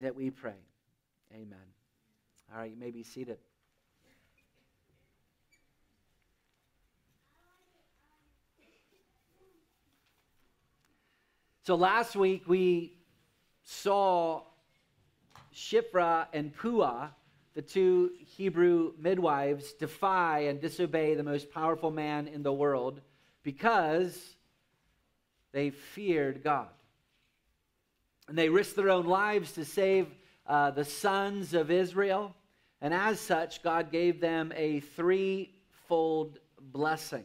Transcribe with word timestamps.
that 0.00 0.14
we 0.14 0.30
pray. 0.30 0.58
Amen. 1.32 1.58
All 2.52 2.60
right, 2.60 2.70
you 2.70 2.76
may 2.76 2.90
be 2.90 3.02
seated. 3.02 3.38
So 11.62 11.74
last 11.74 12.16
week 12.16 12.44
we 12.46 12.94
saw 13.62 14.42
Shiphrah 15.54 16.28
and 16.32 16.54
Puah, 16.56 17.08
the 17.54 17.60
two 17.60 18.12
Hebrew 18.18 18.92
midwives, 18.98 19.74
defy 19.74 20.44
and 20.44 20.60
disobey 20.60 21.14
the 21.14 21.22
most 21.22 21.50
powerful 21.52 21.90
man 21.90 22.26
in 22.26 22.42
the 22.42 22.52
world 22.52 23.02
because 23.42 24.36
they 25.52 25.68
feared 25.68 26.42
God. 26.42 26.68
And 28.28 28.36
they 28.36 28.48
risked 28.48 28.76
their 28.76 28.90
own 28.90 29.06
lives 29.06 29.52
to 29.52 29.64
save 29.64 30.06
uh, 30.46 30.70
the 30.70 30.84
sons 30.84 31.54
of 31.54 31.70
Israel. 31.70 32.34
And 32.80 32.94
as 32.94 33.18
such, 33.18 33.62
God 33.62 33.90
gave 33.90 34.20
them 34.20 34.52
a 34.54 34.80
threefold 34.80 36.38
blessing. 36.60 37.24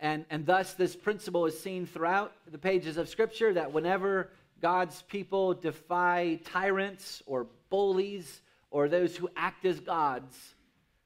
And, 0.00 0.24
and 0.30 0.44
thus, 0.44 0.74
this 0.74 0.96
principle 0.96 1.46
is 1.46 1.58
seen 1.58 1.86
throughout 1.86 2.32
the 2.50 2.58
pages 2.58 2.96
of 2.96 3.08
Scripture 3.08 3.52
that 3.54 3.72
whenever 3.72 4.30
God's 4.60 5.02
people 5.02 5.54
defy 5.54 6.40
tyrants 6.44 7.22
or 7.26 7.46
bullies 7.68 8.40
or 8.70 8.88
those 8.88 9.16
who 9.16 9.28
act 9.36 9.64
as 9.64 9.78
gods, 9.78 10.36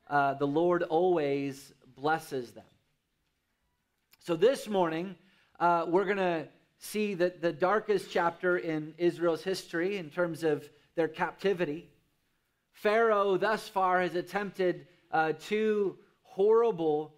uh, 0.09 0.35
the 0.35 0.46
Lord 0.46 0.83
always 0.85 1.73
blesses 1.96 2.52
them. 2.52 2.65
So 4.21 4.37
this 4.37 4.69
morning, 4.69 5.16
uh, 5.60 5.87
we're 5.88 6.05
going 6.05 6.16
to 6.16 6.49
see 6.84 7.15
that 7.15 7.41
the 7.41 7.52
darkest 7.52 8.11
chapter 8.11 8.59
in 8.59 8.95
Israel's 8.98 9.43
history 9.43 9.97
in 9.97 10.11
terms 10.11 10.45
of 10.45 10.69
their 10.97 11.09
captivity. 11.09 11.88
Pharaoh, 12.73 13.37
thus 13.37 13.69
far, 13.69 14.02
has 14.02 14.15
attempted 14.15 14.87
uh, 15.10 15.32
two 15.40 15.96
horrible 16.23 17.15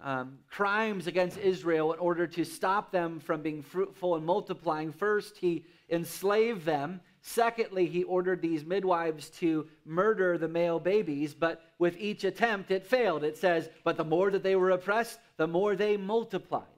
um, 0.00 0.38
crimes 0.48 1.08
against 1.08 1.36
Israel 1.38 1.92
in 1.92 1.98
order 1.98 2.26
to 2.28 2.44
stop 2.44 2.92
them 2.92 3.18
from 3.18 3.42
being 3.42 3.62
fruitful 3.62 4.14
and 4.14 4.24
multiplying. 4.24 4.92
First, 4.92 5.36
he 5.36 5.64
enslaved 5.90 6.64
them. 6.64 7.00
Secondly, 7.20 7.86
he 7.86 8.04
ordered 8.04 8.40
these 8.40 8.64
midwives 8.64 9.30
to 9.30 9.66
murder 9.84 10.38
the 10.38 10.46
male 10.46 10.78
babies, 10.78 11.34
but 11.34 11.62
with 11.80 11.96
each 11.98 12.22
attempt, 12.22 12.70
it 12.70 12.86
failed. 12.86 13.24
It 13.24 13.36
says, 13.36 13.68
But 13.82 13.96
the 13.96 14.04
more 14.04 14.30
that 14.30 14.44
they 14.44 14.54
were 14.54 14.70
oppressed, 14.70 15.18
the 15.36 15.48
more 15.48 15.74
they 15.74 15.96
multiplied. 15.96 16.77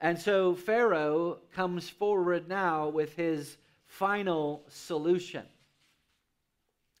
And 0.00 0.18
so 0.18 0.54
Pharaoh 0.54 1.38
comes 1.54 1.88
forward 1.88 2.48
now 2.48 2.88
with 2.88 3.14
his 3.16 3.58
final 3.86 4.64
solution. 4.68 5.44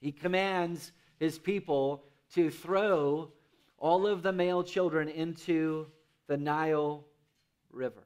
He 0.00 0.12
commands 0.12 0.92
his 1.18 1.38
people 1.38 2.04
to 2.34 2.50
throw 2.50 3.32
all 3.78 4.06
of 4.06 4.22
the 4.22 4.32
male 4.32 4.62
children 4.62 5.08
into 5.08 5.86
the 6.26 6.36
Nile 6.36 7.04
River. 7.70 8.02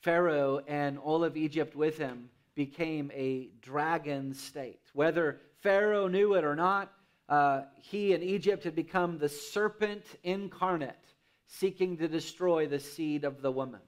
Pharaoh 0.00 0.60
and 0.66 0.98
all 0.98 1.24
of 1.24 1.36
Egypt 1.36 1.74
with 1.74 1.96
him 1.96 2.28
became 2.54 3.10
a 3.14 3.48
dragon 3.62 4.34
state. 4.34 4.80
Whether 4.92 5.40
Pharaoh 5.60 6.08
knew 6.08 6.34
it 6.34 6.44
or 6.44 6.54
not, 6.54 6.92
uh, 7.28 7.62
he 7.80 8.12
and 8.12 8.22
Egypt 8.22 8.64
had 8.64 8.74
become 8.74 9.18
the 9.18 9.30
serpent 9.30 10.04
incarnate, 10.22 11.13
seeking 11.46 11.96
to 11.98 12.08
destroy 12.08 12.66
the 12.66 12.80
seed 12.80 13.24
of 13.24 13.42
the 13.42 13.50
woman. 13.50 13.80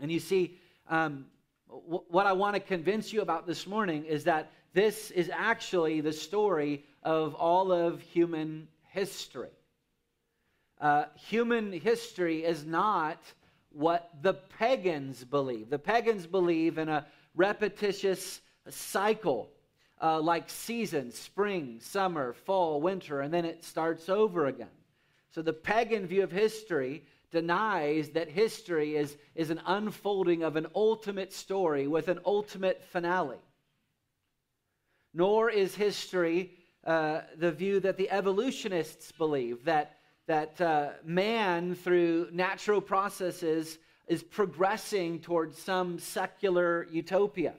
And 0.00 0.10
you 0.10 0.20
see, 0.20 0.58
um, 0.88 1.26
w- 1.68 2.04
what 2.08 2.26
I 2.26 2.32
want 2.32 2.54
to 2.54 2.60
convince 2.60 3.12
you 3.12 3.22
about 3.22 3.46
this 3.46 3.66
morning 3.66 4.04
is 4.04 4.24
that 4.24 4.50
this 4.72 5.10
is 5.10 5.30
actually 5.32 6.00
the 6.00 6.12
story 6.12 6.84
of 7.02 7.34
all 7.34 7.72
of 7.72 8.00
human 8.00 8.68
history. 8.90 9.48
Uh, 10.80 11.04
human 11.14 11.72
history 11.72 12.44
is 12.44 12.66
not 12.66 13.18
what 13.70 14.10
the 14.22 14.34
pagans 14.34 15.24
believe. 15.24 15.70
The 15.70 15.78
pagans 15.78 16.26
believe 16.26 16.76
in 16.76 16.88
a 16.88 17.06
repetitious 17.34 18.40
cycle, 18.68 19.50
uh, 20.02 20.20
like 20.20 20.50
seasons 20.50 21.16
spring, 21.18 21.78
summer, 21.80 22.32
fall, 22.32 22.80
winter, 22.80 23.20
and 23.20 23.32
then 23.32 23.44
it 23.44 23.64
starts 23.64 24.08
over 24.08 24.46
again. 24.46 24.68
So 25.36 25.42
the 25.42 25.52
pagan 25.52 26.06
view 26.06 26.24
of 26.24 26.32
history 26.32 27.04
denies 27.30 28.08
that 28.10 28.28
history 28.28 28.96
is, 28.96 29.16
is 29.34 29.50
an 29.50 29.60
unfolding 29.66 30.42
of 30.42 30.56
an 30.56 30.66
ultimate 30.74 31.32
story 31.32 31.86
with 31.86 32.08
an 32.08 32.18
ultimate 32.24 32.82
finale 32.82 33.36
nor 35.16 35.50
is 35.50 35.74
history 35.74 36.50
uh, 36.84 37.22
the 37.38 37.50
view 37.50 37.80
that 37.80 37.96
the 37.96 38.08
evolutionists 38.10 39.10
believe 39.12 39.64
that, 39.64 39.96
that 40.26 40.60
uh, 40.60 40.90
man, 41.04 41.74
through 41.74 42.28
natural 42.32 42.82
processes, 42.82 43.78
is 44.06 44.22
progressing 44.22 45.18
towards 45.18 45.58
some 45.58 45.98
secular 45.98 46.86
utopia. 46.92 47.54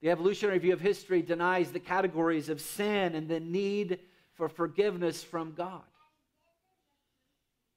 The 0.00 0.10
evolutionary 0.10 0.58
view 0.58 0.72
of 0.72 0.80
history 0.80 1.20
denies 1.22 1.70
the 1.70 1.80
categories 1.80 2.48
of 2.48 2.60
sin 2.60 3.14
and 3.14 3.28
the 3.28 3.38
need 3.38 4.00
for 4.34 4.48
forgiveness 4.48 5.22
from 5.22 5.52
God. 5.52 5.82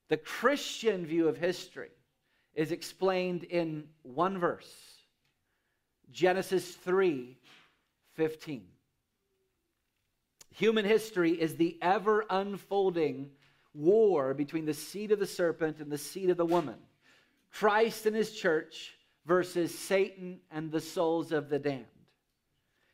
The 0.09 0.17
Christian 0.17 1.05
view 1.05 1.27
of 1.27 1.37
history 1.37 1.89
is 2.53 2.71
explained 2.71 3.43
in 3.43 3.85
one 4.03 4.37
verse 4.37 4.71
Genesis 6.11 6.75
3 6.75 7.37
15. 8.13 8.63
Human 10.51 10.85
history 10.85 11.31
is 11.31 11.57
the 11.57 11.77
ever 11.81 12.25
unfolding 12.29 13.31
war 13.73 14.33
between 14.33 14.65
the 14.65 14.73
seed 14.73 15.11
of 15.11 15.19
the 15.19 15.27
serpent 15.27 15.79
and 15.79 15.91
the 15.91 15.97
seed 15.97 16.29
of 16.29 16.37
the 16.37 16.45
woman. 16.45 16.77
Christ 17.51 18.05
and 18.05 18.15
his 18.15 18.31
church 18.31 18.93
versus 19.25 19.77
Satan 19.77 20.39
and 20.51 20.71
the 20.71 20.79
souls 20.79 21.33
of 21.33 21.49
the 21.49 21.59
damned. 21.59 21.85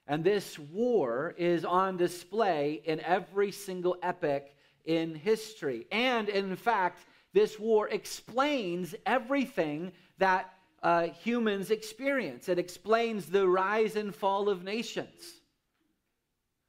And 0.07 0.23
this 0.23 0.57
war 0.57 1.35
is 1.37 1.63
on 1.63 1.97
display 1.97 2.81
in 2.83 2.99
every 3.01 3.51
single 3.51 3.95
epoch 4.01 4.47
in 4.85 5.15
history. 5.15 5.87
And 5.91 6.29
in 6.29 6.55
fact, 6.55 7.05
this 7.33 7.59
war 7.59 7.87
explains 7.89 8.95
everything 9.05 9.91
that 10.17 10.53
uh, 10.83 11.03
humans 11.07 11.71
experience. 11.71 12.49
It 12.49 12.59
explains 12.59 13.27
the 13.27 13.47
rise 13.47 13.95
and 13.95 14.13
fall 14.13 14.49
of 14.49 14.63
nations. 14.63 15.41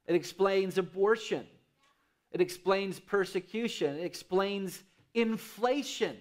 It 0.05 0.15
explains 0.15 0.77
abortion. 0.77 1.45
It 2.31 2.41
explains 2.41 2.99
persecution. 2.99 3.97
It 3.97 4.05
explains 4.05 4.83
inflation. 5.13 6.17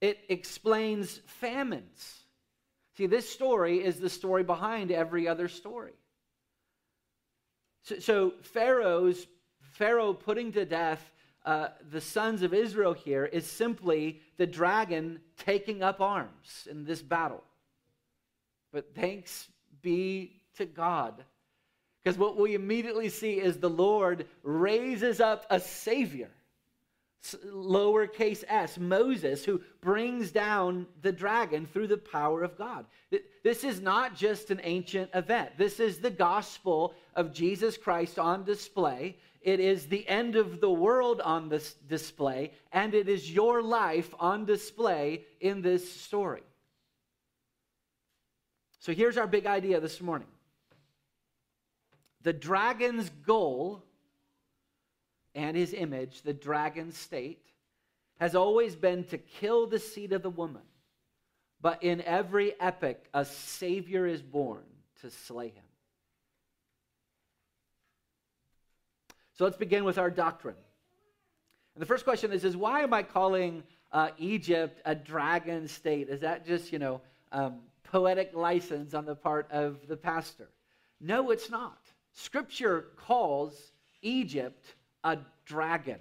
It 0.00 0.18
explains 0.28 1.20
famines. 1.26 2.24
See, 2.96 3.06
this 3.06 3.28
story 3.28 3.84
is 3.84 4.00
the 4.00 4.08
story 4.08 4.42
behind 4.42 4.90
every 4.90 5.28
other 5.28 5.48
story. 5.48 5.92
So, 7.82 7.98
so 7.98 8.32
Pharaoh's 8.42 9.26
Pharaoh 9.76 10.14
putting 10.14 10.52
to 10.52 10.64
death 10.64 11.12
uh, 11.44 11.68
the 11.90 12.00
sons 12.00 12.42
of 12.42 12.54
Israel 12.54 12.94
here 12.94 13.26
is 13.26 13.46
simply 13.46 14.20
the 14.36 14.46
dragon 14.46 15.20
taking 15.38 15.82
up 15.82 16.00
arms 16.00 16.66
in 16.70 16.84
this 16.84 17.02
battle. 17.02 17.44
But 18.72 18.94
thanks 18.94 19.48
be 19.82 20.32
to 20.56 20.64
God. 20.64 21.22
Because 22.02 22.18
what 22.18 22.38
we 22.38 22.54
immediately 22.54 23.08
see 23.10 23.34
is 23.34 23.58
the 23.58 23.70
Lord 23.70 24.26
raises 24.42 25.20
up 25.20 25.44
a 25.50 25.60
Savior, 25.60 26.30
lowercase 27.44 28.44
s, 28.48 28.78
Moses, 28.78 29.44
who 29.44 29.60
brings 29.80 30.30
down 30.30 30.86
the 31.02 31.12
dragon 31.12 31.66
through 31.66 31.88
the 31.88 31.98
power 31.98 32.42
of 32.42 32.56
God. 32.56 32.86
This 33.42 33.62
is 33.62 33.80
not 33.80 34.16
just 34.16 34.50
an 34.50 34.60
ancient 34.64 35.10
event, 35.14 35.50
this 35.58 35.80
is 35.80 35.98
the 35.98 36.10
gospel 36.10 36.94
of 37.14 37.32
Jesus 37.32 37.76
Christ 37.76 38.18
on 38.18 38.44
display 38.44 39.16
it 39.46 39.60
is 39.60 39.86
the 39.86 40.06
end 40.08 40.34
of 40.34 40.60
the 40.60 40.70
world 40.70 41.20
on 41.20 41.48
this 41.48 41.74
display, 41.88 42.50
and 42.72 42.94
it 42.94 43.08
is 43.08 43.30
your 43.30 43.62
life 43.62 44.12
on 44.18 44.44
display 44.44 45.24
in 45.40 45.62
this 45.62 45.88
story. 45.88 46.42
So 48.80 48.92
here's 48.92 49.16
our 49.16 49.28
big 49.28 49.46
idea 49.46 49.78
this 49.78 50.00
morning 50.00 50.26
the 52.22 52.32
dragon's 52.32 53.08
goal 53.24 53.84
and 55.36 55.56
his 55.56 55.72
image, 55.72 56.22
the 56.22 56.34
dragon 56.34 56.90
state, 56.90 57.46
has 58.18 58.34
always 58.34 58.74
been 58.74 59.04
to 59.04 59.18
kill 59.18 59.68
the 59.68 59.78
seed 59.78 60.12
of 60.12 60.22
the 60.22 60.30
woman. 60.30 60.62
But 61.60 61.84
in 61.84 62.02
every 62.02 62.60
epoch, 62.60 62.98
a 63.14 63.24
Savior 63.24 64.08
is 64.08 64.22
born 64.22 64.64
to 65.02 65.10
slay 65.10 65.50
him. 65.50 65.65
So 69.36 69.44
let's 69.44 69.56
begin 69.56 69.84
with 69.84 69.98
our 69.98 70.10
doctrine. 70.10 70.56
And 71.74 71.82
the 71.82 71.86
first 71.86 72.04
question 72.04 72.32
is, 72.32 72.44
is 72.44 72.56
why 72.56 72.80
am 72.80 72.94
I 72.94 73.02
calling 73.02 73.62
uh, 73.92 74.08
Egypt 74.18 74.80
a 74.86 74.94
dragon 74.94 75.68
state? 75.68 76.08
Is 76.08 76.22
that 76.22 76.46
just, 76.46 76.72
you 76.72 76.78
know, 76.78 77.02
um, 77.32 77.58
poetic 77.84 78.30
license 78.34 78.94
on 78.94 79.04
the 79.04 79.14
part 79.14 79.50
of 79.50 79.86
the 79.88 79.96
pastor? 79.96 80.48
No, 81.02 81.30
it's 81.30 81.50
not. 81.50 81.78
Scripture 82.14 82.86
calls 82.96 83.72
Egypt 84.00 84.74
a 85.04 85.18
dragon. 85.44 85.98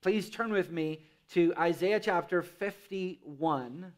Please 0.00 0.30
turn 0.30 0.52
with 0.52 0.70
me 0.70 1.00
to 1.32 1.52
Isaiah 1.58 1.98
chapter 1.98 2.40
51. 2.40 3.92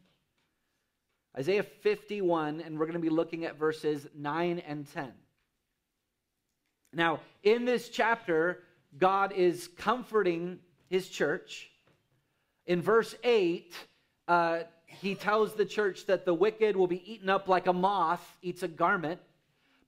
Isaiah 1.37 1.63
51, 1.63 2.61
and 2.61 2.77
we're 2.77 2.85
going 2.85 2.93
to 2.93 2.99
be 2.99 3.09
looking 3.09 3.45
at 3.45 3.57
verses 3.57 4.07
9 4.15 4.59
and 4.59 4.91
10. 4.91 5.11
Now, 6.93 7.19
in 7.43 7.65
this 7.65 7.89
chapter, 7.89 8.63
God 8.97 9.33
is 9.33 9.69
comforting 9.77 10.59
his 10.89 11.09
church. 11.09 11.69
In 12.67 12.81
verse 12.81 13.15
8, 13.23 13.73
uh, 14.27 14.59
he 14.85 15.15
tells 15.15 15.53
the 15.53 15.65
church 15.65 16.05
that 16.05 16.25
the 16.25 16.33
wicked 16.33 16.75
will 16.75 16.87
be 16.87 17.11
eaten 17.11 17.29
up 17.29 17.47
like 17.47 17.67
a 17.67 17.73
moth 17.73 18.37
eats 18.41 18.63
a 18.63 18.67
garment, 18.67 19.19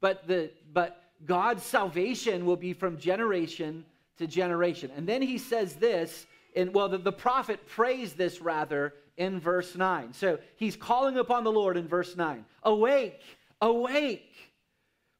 but, 0.02 0.28
the, 0.28 0.52
but 0.74 1.04
God's 1.26 1.64
salvation 1.64 2.46
will 2.46 2.58
be 2.58 2.74
from 2.74 2.98
generation 2.98 3.86
to 4.18 4.28
generation. 4.28 4.92
And 4.96 5.08
then 5.08 5.22
he 5.22 5.38
says 5.38 5.76
this, 5.76 6.26
and 6.56 6.74
well, 6.74 6.90
the, 6.90 6.98
the 6.98 7.12
prophet 7.12 7.68
prays 7.68 8.14
this 8.14 8.42
rather 8.42 8.94
in 9.18 9.40
verse 9.40 9.76
9. 9.76 10.14
So 10.14 10.40
he's 10.58 10.76
calling 10.76 11.18
upon 11.18 11.44
the 11.44 11.52
Lord 11.52 11.78
in 11.78 11.88
verse 11.88 12.16
9 12.16 12.46
Awake, 12.64 13.22
awake, 13.62 14.34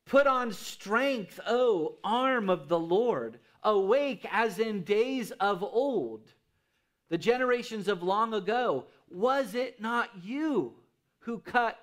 put 0.06 0.28
on 0.28 0.54
strength, 0.54 1.40
O 1.48 1.98
arm 2.04 2.50
of 2.50 2.68
the 2.68 2.80
Lord. 2.80 3.40
Awake 3.64 4.26
as 4.32 4.60
in 4.60 4.84
days 4.84 5.32
of 5.32 5.64
old, 5.64 6.32
the 7.10 7.18
generations 7.18 7.88
of 7.88 8.04
long 8.04 8.34
ago. 8.34 8.86
Was 9.10 9.56
it 9.56 9.82
not 9.82 10.10
you 10.24 10.74
who 11.20 11.40
cut 11.40 11.78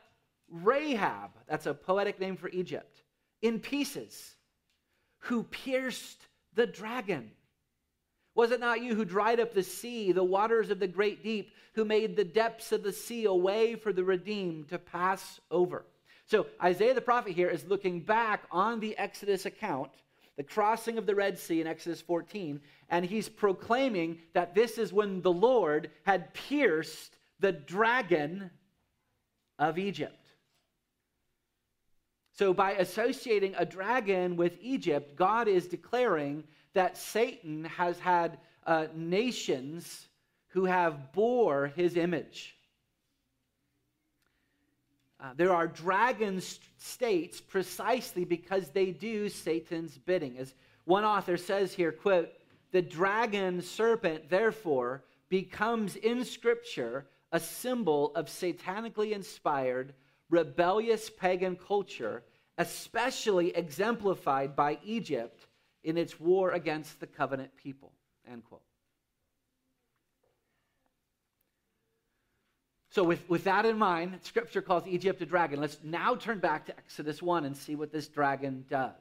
Rahab, 0.48 1.30
that's 1.48 1.66
a 1.66 1.74
poetic 1.74 2.20
name 2.20 2.36
for 2.36 2.48
Egypt, 2.50 3.02
in 3.40 3.58
pieces, 3.58 4.36
who 5.18 5.42
pierced 5.42 6.26
the 6.54 6.66
dragon? 6.66 7.32
Was 8.34 8.50
it 8.50 8.60
not 8.60 8.82
you 8.82 8.94
who 8.94 9.04
dried 9.04 9.40
up 9.40 9.52
the 9.52 9.62
sea, 9.62 10.12
the 10.12 10.22
waters 10.22 10.70
of 10.70 10.78
the 10.78 10.86
great 10.86 11.22
deep, 11.22 11.52
who 11.74 11.84
made 11.84 12.14
the 12.14 12.24
depths 12.24 12.70
of 12.70 12.82
the 12.82 12.92
sea 12.92 13.24
a 13.24 13.34
way 13.34 13.74
for 13.74 13.92
the 13.92 14.04
redeemed 14.04 14.68
to 14.68 14.78
pass 14.78 15.40
over? 15.50 15.84
So 16.32 16.46
Isaiah 16.62 16.94
the 16.94 17.02
prophet 17.02 17.34
here 17.34 17.50
is 17.50 17.66
looking 17.66 18.00
back 18.00 18.44
on 18.50 18.80
the 18.80 18.96
Exodus 18.96 19.44
account, 19.44 19.90
the 20.38 20.42
crossing 20.42 20.96
of 20.96 21.04
the 21.04 21.14
Red 21.14 21.38
Sea 21.38 21.60
in 21.60 21.66
Exodus 21.66 22.00
14, 22.00 22.58
and 22.88 23.04
he's 23.04 23.28
proclaiming 23.28 24.18
that 24.32 24.54
this 24.54 24.78
is 24.78 24.94
when 24.94 25.20
the 25.20 25.30
Lord 25.30 25.90
had 26.04 26.32
pierced 26.32 27.18
the 27.40 27.52
dragon 27.52 28.50
of 29.58 29.78
Egypt. 29.78 30.30
So, 32.32 32.54
by 32.54 32.76
associating 32.76 33.54
a 33.58 33.66
dragon 33.66 34.38
with 34.38 34.56
Egypt, 34.62 35.16
God 35.16 35.48
is 35.48 35.66
declaring 35.66 36.44
that 36.72 36.96
Satan 36.96 37.64
has 37.64 37.98
had 37.98 38.38
uh, 38.66 38.86
nations 38.94 40.08
who 40.46 40.64
have 40.64 41.12
bore 41.12 41.66
his 41.76 41.98
image. 41.98 42.56
Uh, 45.22 45.32
there 45.36 45.54
are 45.54 45.68
dragon 45.68 46.42
states 46.78 47.40
precisely 47.40 48.24
because 48.24 48.70
they 48.70 48.90
do 48.90 49.28
Satan's 49.28 49.96
bidding. 49.96 50.36
As 50.36 50.52
one 50.84 51.04
author 51.04 51.36
says 51.36 51.72
here, 51.72 51.92
quote, 51.92 52.28
the 52.72 52.82
dragon 52.82 53.62
serpent, 53.62 54.28
therefore, 54.28 55.04
becomes 55.28 55.94
in 55.94 56.24
Scripture 56.24 57.06
a 57.30 57.38
symbol 57.38 58.12
of 58.16 58.26
satanically 58.26 59.12
inspired, 59.12 59.94
rebellious 60.28 61.08
pagan 61.08 61.56
culture, 61.56 62.24
especially 62.58 63.54
exemplified 63.54 64.56
by 64.56 64.78
Egypt 64.84 65.46
in 65.84 65.96
its 65.96 66.18
war 66.18 66.50
against 66.50 66.98
the 66.98 67.06
covenant 67.06 67.54
people. 67.56 67.92
End 68.30 68.42
quote. 68.44 68.62
So, 72.92 73.02
with, 73.04 73.26
with 73.26 73.44
that 73.44 73.64
in 73.64 73.78
mind, 73.78 74.18
Scripture 74.20 74.60
calls 74.60 74.86
Egypt 74.86 75.22
a 75.22 75.26
dragon. 75.26 75.58
Let's 75.58 75.78
now 75.82 76.14
turn 76.14 76.40
back 76.40 76.66
to 76.66 76.76
Exodus 76.76 77.22
1 77.22 77.46
and 77.46 77.56
see 77.56 77.74
what 77.74 77.90
this 77.90 78.06
dragon 78.06 78.66
does. 78.68 78.92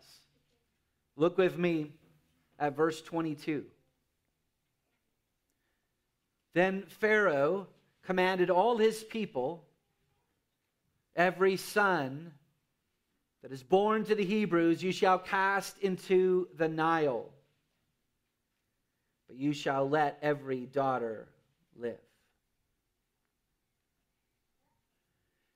Look 1.18 1.38
with 1.38 1.58
me 1.58 1.92
at 2.58 2.74
verse 2.74 3.02
22. 3.02 3.66
Then 6.54 6.84
Pharaoh 6.88 7.68
commanded 8.04 8.50
all 8.50 8.78
his 8.78 9.04
people, 9.04 9.66
every 11.14 11.58
son 11.58 12.32
that 13.42 13.52
is 13.52 13.62
born 13.62 14.06
to 14.06 14.16
the 14.16 14.24
Hebrews, 14.24 14.82
you 14.82 14.94
shall 14.94 15.20
cast 15.20 15.78
into 15.80 16.48
the 16.56 16.70
Nile, 16.70 17.26
but 19.28 19.36
you 19.36 19.52
shall 19.52 19.90
let 19.90 20.18
every 20.22 20.66
daughter 20.66 21.28
live. 21.78 22.00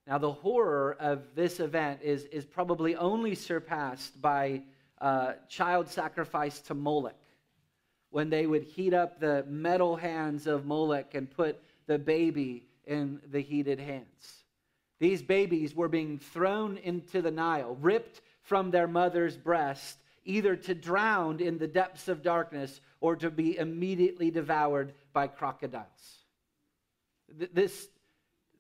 Now, 0.08 0.20
the 0.20 0.32
horror 0.32 0.96
of 1.00 1.34
this 1.34 1.60
event 1.60 2.02
is, 2.04 2.26
is 2.26 2.46
probably 2.46 2.96
only 2.96 3.34
surpassed 3.34 4.22
by 4.22 4.62
uh, 5.02 5.34
child 5.50 5.90
sacrifice 5.90 6.60
to 6.62 6.76
Moloch, 6.76 7.16
when 8.12 8.30
they 8.30 8.46
would 8.46 8.64
heat 8.64 8.94
up 8.94 9.20
the 9.20 9.44
metal 9.48 9.96
hands 9.96 10.46
of 10.48 10.66
Moloch 10.66 11.16
and 11.16 11.30
put 11.30 11.60
the 11.88 11.98
baby 11.98 12.68
in 12.86 13.20
the 13.32 13.42
heated 13.42 13.80
hands. 13.80 14.44
These 15.00 15.24
babies 15.24 15.76
were 15.76 15.90
being 15.90 16.20
thrown 16.20 16.78
into 16.78 17.22
the 17.22 17.32
Nile, 17.32 17.76
ripped 17.82 18.22
from 18.44 18.72
their 18.72 18.88
mother's 18.88 19.36
breast, 19.36 19.98
either 20.24 20.56
to 20.56 20.74
drown 20.76 21.40
in 21.40 21.58
the 21.58 21.68
depths 21.68 22.08
of 22.08 22.24
darkness 22.24 22.80
or 23.02 23.16
to 23.16 23.30
be 23.30 23.58
immediately 23.58 24.32
devoured 24.32 24.94
by 25.14 25.28
crocodiles. 25.28 26.20
This 27.54 27.88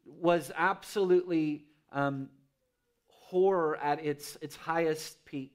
was 0.05 0.51
absolutely 0.55 1.65
um, 1.91 2.29
horror 3.07 3.77
at 3.77 4.03
its, 4.05 4.37
its 4.41 4.55
highest 4.55 5.23
peak. 5.25 5.51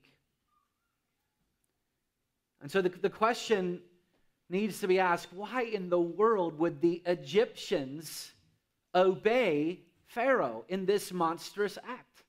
And 2.61 2.70
so 2.70 2.82
the, 2.82 2.88
the 2.88 3.11
question 3.11 3.81
needs 4.49 4.81
to 4.81 4.88
be 4.88 4.99
asked 4.99 5.32
why 5.32 5.62
in 5.62 5.88
the 5.88 6.00
world 6.00 6.58
would 6.58 6.81
the 6.81 7.02
Egyptians 7.06 8.32
obey 8.94 9.81
Pharaoh 10.06 10.64
in 10.69 10.87
this 10.87 11.12
monstrous 11.12 11.78
act. 11.88 12.25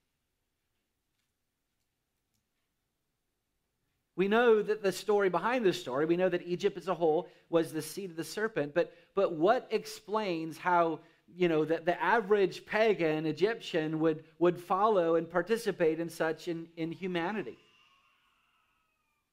We 4.16 4.28
know 4.28 4.62
that 4.62 4.84
the 4.84 4.92
story 4.92 5.30
behind 5.30 5.66
this 5.66 5.82
story, 5.82 6.06
we 6.06 6.18
know 6.18 6.30
that 6.30 6.46
Egypt 6.46 6.78
as 6.78 6.88
a 6.88 6.94
whole 6.94 7.28
was 7.50 7.74
the 7.74 7.82
seed 7.82 8.12
of 8.12 8.18
the 8.18 8.24
serpent, 8.24 8.74
but, 8.76 8.94
but 9.16 9.34
what 9.34 9.68
explains 9.72 10.60
how 10.60 11.00
you 11.36 11.48
know 11.48 11.66
that 11.66 11.86
the 11.86 12.02
average 12.02 12.66
pagan 12.66 13.26
Egyptian 13.26 14.00
would, 14.00 14.24
would 14.40 14.60
follow 14.60 15.16
and 15.16 15.30
participate 15.30 16.00
in 16.00 16.10
such 16.10 16.48
in, 16.48 16.68
inhumanity? 16.78 17.58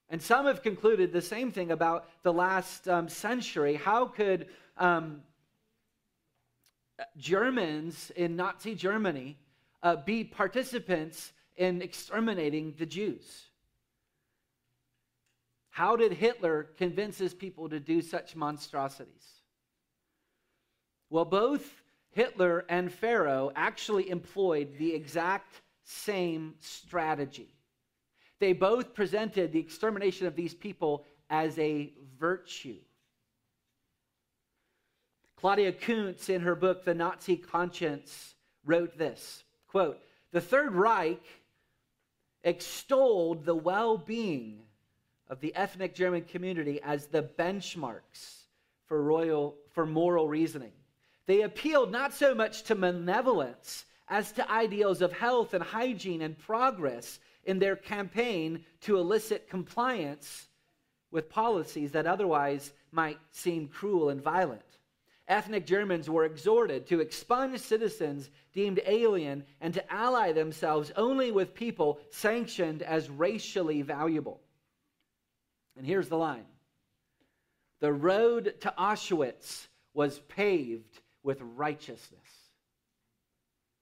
And 0.09 0.21
some 0.21 0.47
have 0.47 0.63
concluded 0.63 1.13
the 1.13 1.21
same 1.21 1.51
thing 1.51 1.71
about 1.71 2.09
the 2.23 2.33
last 2.33 2.87
um, 2.87 3.09
century. 3.09 3.75
How 3.75 4.05
could 4.05 4.47
um, 4.77 5.21
Germans 7.17 8.11
in 8.15 8.35
Nazi 8.35 8.73
Germany 8.73 9.37
uh, 9.83 9.97
be 9.97 10.23
participants 10.23 11.31
in 11.57 11.81
exterminating 11.81 12.73
the 12.79 12.87
Jews? 12.87 13.49
How 15.69 15.95
did 15.95 16.11
Hitler 16.11 16.69
convince 16.77 17.17
his 17.17 17.33
people 17.33 17.69
to 17.69 17.79
do 17.79 18.01
such 18.01 18.35
monstrosities? 18.35 19.39
Well, 21.09 21.25
both 21.25 21.78
Hitler 22.11 22.65
and 22.69 22.91
Pharaoh 22.91 23.51
actually 23.55 24.09
employed 24.09 24.77
the 24.77 24.93
exact 24.93 25.61
same 25.83 26.55
strategy. 26.59 27.53
They 28.39 28.53
both 28.53 28.93
presented 28.93 29.51
the 29.51 29.59
extermination 29.59 30.25
of 30.27 30.35
these 30.35 30.53
people 30.53 31.05
as 31.29 31.57
a 31.59 31.91
virtue. 32.19 32.77
Claudia 35.35 35.71
Koonz, 35.71 36.29
in 36.29 36.41
her 36.41 36.55
book, 36.55 36.83
The 36.83 36.93
Nazi 36.93 37.37
Conscience, 37.37 38.35
wrote 38.65 38.97
this 38.97 39.43
quote, 39.67 39.99
The 40.31 40.41
Third 40.41 40.73
Reich 40.73 41.23
extolled 42.43 43.45
the 43.45 43.55
well 43.55 43.97
being 43.97 44.63
of 45.29 45.39
the 45.39 45.55
ethnic 45.55 45.93
German 45.93 46.23
community 46.23 46.81
as 46.81 47.07
the 47.07 47.23
benchmarks 47.23 48.45
for, 48.87 49.01
royal, 49.01 49.55
for 49.69 49.85
moral 49.85 50.27
reasoning. 50.27 50.71
They 51.29 51.43
appealed 51.43 51.91
not 51.91 52.11
so 52.15 52.33
much 52.33 52.63
to 52.63 52.73
malevolence 52.73 53.85
as 54.07 54.31
to 54.31 54.51
ideals 54.51 54.99
of 54.99 55.13
health 55.13 55.53
and 55.53 55.63
hygiene 55.63 56.23
and 56.23 56.35
progress 56.35 57.19
in 57.43 57.59
their 57.59 57.75
campaign 57.75 58.65
to 58.81 58.97
elicit 58.97 59.47
compliance 59.47 60.47
with 61.11 61.29
policies 61.29 61.91
that 61.91 62.07
otherwise 62.07 62.73
might 62.91 63.19
seem 63.29 63.67
cruel 63.67 64.09
and 64.09 64.19
violent. 64.19 64.79
ethnic 65.27 65.67
Germans 65.67 66.09
were 66.09 66.25
exhorted 66.25 66.87
to 66.87 66.99
expunge 66.99 67.59
citizens 67.59 68.31
deemed 68.51 68.81
alien 68.87 69.45
and 69.61 69.75
to 69.75 69.93
ally 69.93 70.31
themselves 70.31 70.91
only 70.95 71.31
with 71.31 71.53
people 71.53 71.99
sanctioned 72.09 72.81
as 72.81 73.07
racially 73.07 73.83
valuable. 73.83 74.41
And 75.77 75.85
here's 75.85 76.09
the 76.09 76.17
line 76.17 76.47
The 77.81 77.93
road 77.93 78.55
to 78.61 78.73
Auschwitz 78.79 79.67
was 79.93 80.17
paved 80.21 81.01
with 81.23 81.41
righteousness. 81.41 82.19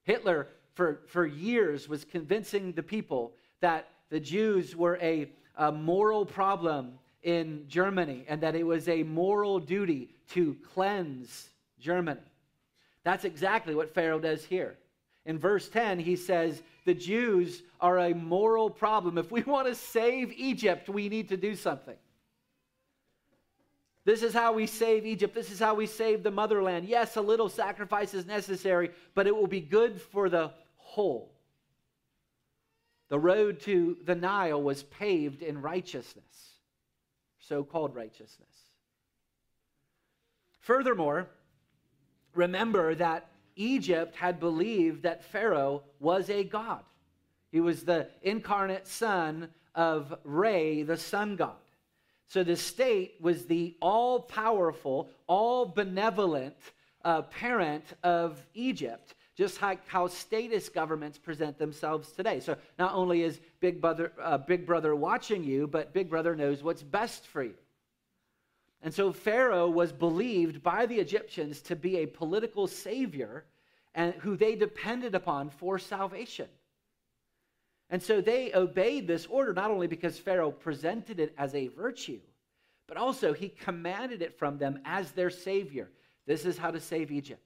Hitler, 0.04 0.48
for, 0.74 1.02
for 1.08 1.26
years, 1.26 1.90
was 1.90 2.06
convincing 2.06 2.72
the 2.72 2.84
people 2.84 3.34
that 3.62 3.90
the 4.10 4.20
Jews 4.20 4.76
were 4.76 4.98
a, 5.02 5.30
a 5.58 5.72
moral 5.72 6.26
problem 6.26 7.00
in 7.24 7.66
Germany 7.68 8.24
and 8.28 8.42
that 8.42 8.56
it 8.56 8.66
was 8.66 8.88
a 8.88 9.04
moral 9.04 9.60
duty 9.60 10.10
to 10.30 10.56
cleanse 10.74 11.50
Germany. 11.80 12.22
That's 13.04 13.26
exactly 13.26 13.76
what 13.76 13.94
Pharaoh 13.94 14.20
does 14.20 14.46
here. 14.46 14.78
In 15.26 15.38
verse 15.38 15.68
10, 15.68 16.00
he 16.00 16.16
says, 16.16 16.62
The 16.86 16.94
Jews 16.94 17.64
are 17.82 18.00
a 18.00 18.14
moral 18.14 18.70
problem. 18.70 19.18
If 19.18 19.30
we 19.30 19.44
want 19.44 19.68
to 19.68 19.76
save 19.76 20.32
Egypt, 20.32 20.88
we 20.88 21.10
need 21.10 21.30
to 21.30 21.38
do 21.38 21.54
something. 21.56 21.96
This 24.08 24.24
is 24.24 24.34
how 24.34 24.54
we 24.54 24.68
save 24.68 25.06
Egypt. 25.06 25.36
This 25.36 25.52
is 25.52 25.60
how 25.60 25.74
we 25.74 25.86
save 25.86 26.24
the 26.24 26.32
motherland. 26.32 26.88
Yes, 26.88 27.18
a 27.18 27.22
little 27.22 27.50
sacrifice 27.50 28.14
is 28.14 28.26
necessary, 28.26 28.92
but 29.14 29.28
it 29.28 29.36
will 29.36 29.48
be 29.48 29.60
good 29.60 30.02
for 30.02 30.30
the 30.30 30.52
whole. 30.78 31.34
The 33.10 33.20
road 33.20 33.60
to 33.64 33.98
the 34.06 34.16
Nile 34.16 34.64
was 34.64 34.84
paved 34.84 35.42
in 35.42 35.62
righteousness, 35.62 36.54
so 37.38 37.66
called 37.66 37.96
righteousness. 37.96 38.48
Furthermore, 40.62 41.28
remember 42.34 42.96
that 42.96 43.28
Egypt 43.58 44.16
had 44.16 44.40
believed 44.40 45.04
that 45.04 45.26
Pharaoh 45.26 45.84
was 46.00 46.30
a 46.30 46.46
god. 46.46 46.86
He 47.52 47.60
was 47.60 47.84
the 47.84 48.08
incarnate 48.22 48.88
son 48.88 49.50
of 49.76 50.18
Re, 50.24 50.84
the 50.84 50.96
sun 50.96 51.36
god. 51.36 51.58
So 52.28 52.44
the 52.44 52.56
state 52.56 53.16
was 53.22 53.46
the 53.46 53.76
all 53.82 54.20
powerful, 54.20 55.10
all 55.28 55.66
benevolent 55.66 56.56
uh, 57.06 57.22
parent 57.22 57.86
of 58.04 58.46
Egypt, 58.54 59.16
just 59.36 59.62
like 59.62 59.88
how 59.88 60.08
statist 60.08 60.74
governments 60.74 61.18
present 61.18 61.58
themselves 61.58 62.12
today. 62.12 62.40
So 62.42 62.58
not 62.78 62.94
only 62.94 63.24
is 63.24 63.40
Big 63.62 63.80
Brother, 63.80 64.12
uh, 64.22 64.38
Big 64.40 64.66
Brother 64.66 64.96
watching 64.96 65.44
you, 65.44 65.68
but 65.68 65.94
Big 65.94 66.10
Brother 66.10 66.36
knows 66.36 66.64
what's 66.64 66.84
best 66.84 67.26
for 67.28 67.44
you. 67.44 67.54
And 68.82 68.94
so 68.94 69.12
Pharaoh 69.12 69.70
was 69.70 69.92
believed 69.92 70.62
by 70.62 70.86
the 70.86 71.00
Egyptians 71.00 71.62
to 71.62 71.76
be 71.76 71.98
a 71.98 72.06
political 72.06 72.68
savior 72.68 73.46
and 73.96 74.14
who 74.16 74.36
they 74.36 74.56
depended 74.56 75.16
upon 75.16 75.50
for 75.50 75.80
salvation. 75.80 76.48
And 77.90 78.04
so 78.04 78.20
they 78.20 78.54
obeyed 78.54 79.08
this 79.08 79.26
order 79.26 79.54
not 79.54 79.72
only 79.72 79.88
because 79.88 80.20
Pharaoh 80.20 80.52
presented 80.52 81.20
it 81.20 81.34
as 81.38 81.56
a 81.56 81.68
virtue, 81.68 82.20
but 82.88 82.98
also 82.98 83.34
he 83.34 83.50
commanded 83.50 84.22
it 84.22 84.38
from 84.38 84.58
them 84.58 84.80
as 84.86 85.12
their 85.12 85.30
savior. 85.30 85.90
This 86.26 86.46
is 86.46 86.58
how 86.58 86.72
to 86.72 86.80
save 86.80 87.12
Egypt. 87.12 87.42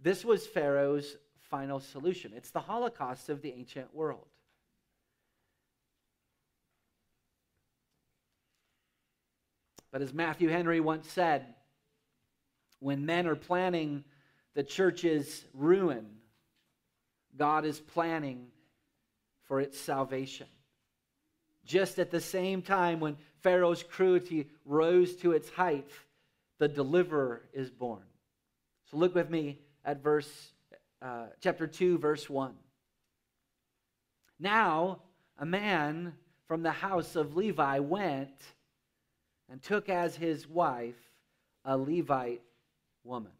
This 0.00 0.24
was 0.24 0.46
Pharaoh's 0.46 1.16
final 1.40 1.80
solution. 1.80 2.32
It's 2.36 2.50
the 2.50 2.60
Holocaust 2.60 3.28
of 3.28 3.42
the 3.42 3.52
ancient 3.52 3.92
world. 3.94 4.26
But 9.90 10.02
as 10.02 10.12
Matthew 10.12 10.50
Henry 10.50 10.80
once 10.80 11.08
said, 11.08 11.54
when 12.78 13.06
men 13.06 13.26
are 13.26 13.34
planning 13.34 14.04
the 14.54 14.62
church's 14.62 15.44
ruin, 15.54 16.06
God 17.38 17.64
is 17.64 17.80
planning 17.80 18.48
for 19.44 19.60
its 19.60 19.78
salvation. 19.78 20.46
Just 21.64 21.98
at 21.98 22.10
the 22.10 22.20
same 22.20 22.62
time 22.62 23.00
when 23.00 23.16
Pharaoh's 23.42 23.82
cruelty 23.82 24.48
rose 24.64 25.16
to 25.16 25.32
its 25.32 25.48
height, 25.50 25.90
the 26.58 26.68
deliverer 26.68 27.42
is 27.52 27.70
born. 27.70 28.02
So 28.90 28.96
look 28.96 29.14
with 29.14 29.30
me 29.30 29.58
at 29.84 30.02
verse 30.02 30.52
uh, 31.00 31.26
chapter 31.40 31.66
2 31.66 31.98
verse 31.98 32.28
1. 32.28 32.54
Now 34.40 35.00
a 35.38 35.46
man 35.46 36.14
from 36.46 36.62
the 36.62 36.72
house 36.72 37.14
of 37.16 37.36
Levi 37.36 37.78
went 37.78 38.42
and 39.50 39.62
took 39.62 39.88
as 39.88 40.16
his 40.16 40.48
wife 40.48 40.96
a 41.64 41.76
Levite 41.76 42.42
woman. 43.04 43.32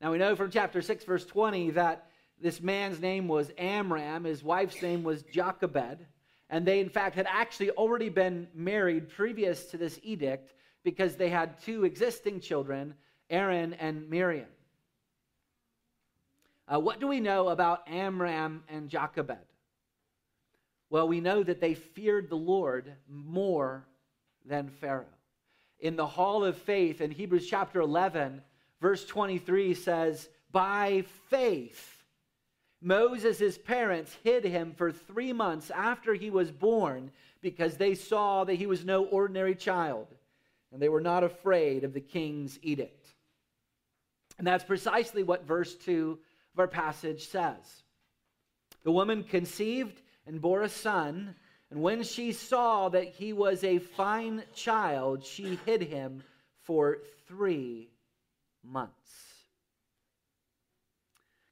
Now 0.00 0.12
we 0.12 0.18
know 0.18 0.34
from 0.34 0.50
chapter 0.50 0.82
6 0.82 1.04
verse 1.04 1.24
20 1.24 1.70
that 1.72 2.07
this 2.40 2.60
man's 2.60 3.00
name 3.00 3.28
was 3.28 3.50
Amram, 3.58 4.24
his 4.24 4.42
wife's 4.42 4.80
name 4.80 5.02
was 5.02 5.22
Jochebed, 5.22 6.06
and 6.50 6.66
they, 6.66 6.80
in 6.80 6.88
fact, 6.88 7.14
had 7.14 7.26
actually 7.28 7.70
already 7.70 8.08
been 8.08 8.48
married 8.54 9.08
previous 9.08 9.66
to 9.66 9.76
this 9.76 9.98
edict 10.02 10.54
because 10.84 11.16
they 11.16 11.28
had 11.28 11.60
two 11.60 11.84
existing 11.84 12.40
children, 12.40 12.94
Aaron 13.28 13.74
and 13.74 14.08
Miriam. 14.08 14.48
Uh, 16.66 16.78
what 16.78 17.00
do 17.00 17.06
we 17.06 17.20
know 17.20 17.48
about 17.48 17.88
Amram 17.88 18.62
and 18.68 18.88
Jochebed? 18.88 19.38
Well, 20.90 21.08
we 21.08 21.20
know 21.20 21.42
that 21.42 21.60
they 21.60 21.74
feared 21.74 22.30
the 22.30 22.36
Lord 22.36 22.92
more 23.08 23.86
than 24.44 24.68
Pharaoh. 24.68 25.04
In 25.80 25.96
the 25.96 26.06
hall 26.06 26.44
of 26.44 26.56
faith 26.56 27.00
in 27.00 27.10
Hebrews 27.10 27.46
chapter 27.48 27.80
11, 27.80 28.42
verse 28.80 29.04
23 29.06 29.74
says, 29.74 30.28
By 30.50 31.04
faith, 31.28 31.97
Moses' 32.80 33.58
parents 33.58 34.16
hid 34.22 34.44
him 34.44 34.72
for 34.72 34.92
three 34.92 35.32
months 35.32 35.70
after 35.70 36.14
he 36.14 36.30
was 36.30 36.50
born 36.50 37.10
because 37.40 37.76
they 37.76 37.94
saw 37.94 38.44
that 38.44 38.54
he 38.54 38.66
was 38.66 38.84
no 38.84 39.04
ordinary 39.04 39.54
child, 39.54 40.06
and 40.72 40.80
they 40.80 40.88
were 40.88 41.00
not 41.00 41.24
afraid 41.24 41.84
of 41.84 41.92
the 41.92 42.00
king's 42.00 42.58
edict. 42.62 43.06
And 44.38 44.46
that's 44.46 44.64
precisely 44.64 45.24
what 45.24 45.46
verse 45.46 45.74
2 45.74 46.18
of 46.54 46.60
our 46.60 46.68
passage 46.68 47.26
says. 47.28 47.82
The 48.84 48.92
woman 48.92 49.24
conceived 49.24 50.00
and 50.26 50.40
bore 50.40 50.62
a 50.62 50.68
son, 50.68 51.34
and 51.70 51.82
when 51.82 52.04
she 52.04 52.32
saw 52.32 52.88
that 52.90 53.08
he 53.08 53.32
was 53.32 53.64
a 53.64 53.78
fine 53.78 54.44
child, 54.54 55.24
she 55.24 55.58
hid 55.66 55.82
him 55.82 56.22
for 56.62 56.98
three 57.26 57.90
months. 58.62 58.94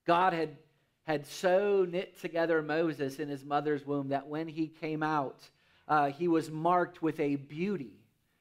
God 0.07 0.33
had 0.33 0.57
had 1.07 1.27
so 1.27 1.87
knit 1.89 2.21
together 2.21 2.63
Moses 2.63 3.19
in 3.19 3.29
his 3.29 3.45
mother's 3.45 3.87
womb 3.87 4.09
that 4.09 4.27
when 4.27 4.49
he 4.49 4.67
came 4.67 5.03
out, 5.03 5.41
uh, 5.89 6.11
he 6.11 6.27
was 6.27 6.51
marked 6.51 7.01
with 7.01 7.21
a 7.21 7.37
beauty 7.37 8.01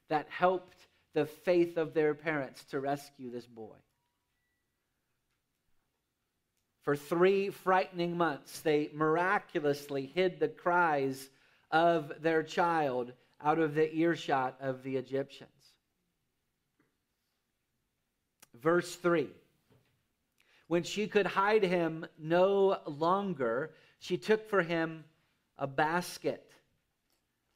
that 0.09 0.27
helped 0.29 0.87
the 1.13 1.25
faith 1.25 1.77
of 1.77 1.93
their 1.93 2.13
parents 2.13 2.63
to 2.65 2.79
rescue 2.79 3.31
this 3.31 3.45
boy. 3.45 3.75
For 6.83 6.95
three 6.95 7.49
frightening 7.49 8.17
months, 8.17 8.61
they 8.61 8.89
miraculously 8.93 10.05
hid 10.05 10.39
the 10.39 10.47
cries 10.47 11.29
of 11.71 12.11
their 12.21 12.43
child 12.43 13.13
out 13.43 13.59
of 13.59 13.75
the 13.75 13.93
earshot 13.95 14.55
of 14.59 14.83
the 14.83 14.97
Egyptians. 14.97 15.49
Verse 18.61 18.95
3 18.95 19.29
when 20.67 20.83
she 20.83 21.07
could 21.07 21.25
hide 21.25 21.63
him 21.63 22.05
no 22.17 22.79
longer, 22.85 23.71
she 23.99 24.17
took 24.17 24.49
for 24.49 24.61
him 24.61 25.03
a 25.57 25.67
basket 25.67 26.51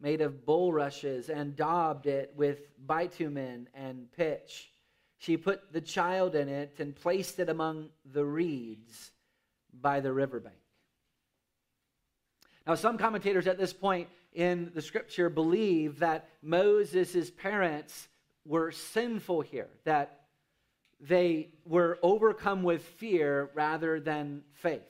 made 0.02 0.22
of 0.22 0.46
bulrushes 0.46 1.30
and 1.30 1.56
daubed 1.56 2.08
it 2.08 2.34
with 2.36 2.60
bitumen 2.88 3.68
and 3.74 4.12
pitch. 4.14 4.72
She 5.18 5.36
put 5.36 5.74
the 5.74 5.82
child 5.82 6.36
in 6.36 6.48
it 6.48 6.76
and 6.80 6.96
placed 6.96 7.40
it 7.40 7.50
among 7.50 7.90
the 8.06 8.24
reeds 8.24 9.12
by 9.82 10.00
the 10.00 10.14
riverbank. 10.14 10.56
Now, 12.66 12.76
some 12.76 12.98
commentators 12.98 13.48
at 13.48 13.58
this 13.58 13.74
point 13.74 14.08
in 14.34 14.72
the 14.74 14.82
scripture 14.82 15.30
believe 15.30 16.00
that 16.00 16.30
Moses' 16.42 17.32
parents 17.32 18.08
were 18.46 18.72
sinful 18.72 19.42
here, 19.42 19.70
that 19.84 20.19
they 21.00 21.50
were 21.66 21.98
overcome 22.02 22.64
with 22.64 22.84
fear 22.84 23.50
rather 23.54 24.00
than 24.00 24.44
faith. 24.54 24.82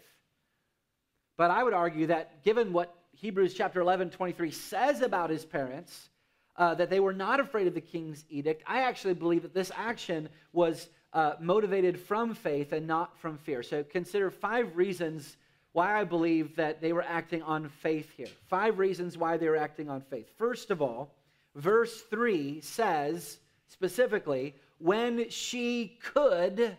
But 1.38 1.52
I 1.52 1.64
would 1.64 1.74
argue 1.74 2.08
that 2.08 2.44
given 2.44 2.74
what 2.74 2.96
Hebrews 3.14 3.54
chapter 3.54 3.80
11, 3.82 4.10
23 4.10 4.52
says 4.52 5.02
about 5.02 5.30
his 5.30 5.46
parents, 5.46 6.10
uh, 6.56 6.74
that 6.76 6.90
they 6.90 7.00
were 7.00 7.14
not 7.14 7.40
afraid 7.40 7.68
of 7.68 7.74
the 7.74 7.82
king's 7.82 8.26
edict, 8.30 8.64
I 8.68 8.82
actually 8.82 9.14
believe 9.14 9.44
that 9.44 9.54
this 9.54 9.72
action 9.76 10.30
was 10.52 10.90
uh, 11.14 11.34
motivated 11.40 12.00
from 12.00 12.34
faith 12.34 12.74
and 12.74 12.86
not 12.86 13.18
from 13.18 13.38
fear. 13.38 13.64
So 13.64 13.84
consider 13.84 14.30
five 14.30 14.76
reasons 14.76 15.38
why 15.72 16.00
I 16.00 16.04
believe 16.04 16.56
that 16.56 16.82
they 16.82 16.94
were 16.94 17.04
acting 17.04 17.42
on 17.44 17.70
faith 17.70 18.12
here. 18.16 18.28
Five 18.48 18.80
reasons 18.80 19.18
why 19.18 19.38
they 19.38 19.48
were 19.48 19.58
acting 19.58 19.90
on 19.90 20.02
faith. 20.02 20.28
First 20.38 20.72
of 20.72 20.82
all, 20.82 21.16
verse 21.56 22.02
3 22.10 22.62
says 22.62 23.40
specifically, 23.68 24.56
when 24.80 25.30
she 25.30 26.00
could 26.14 26.76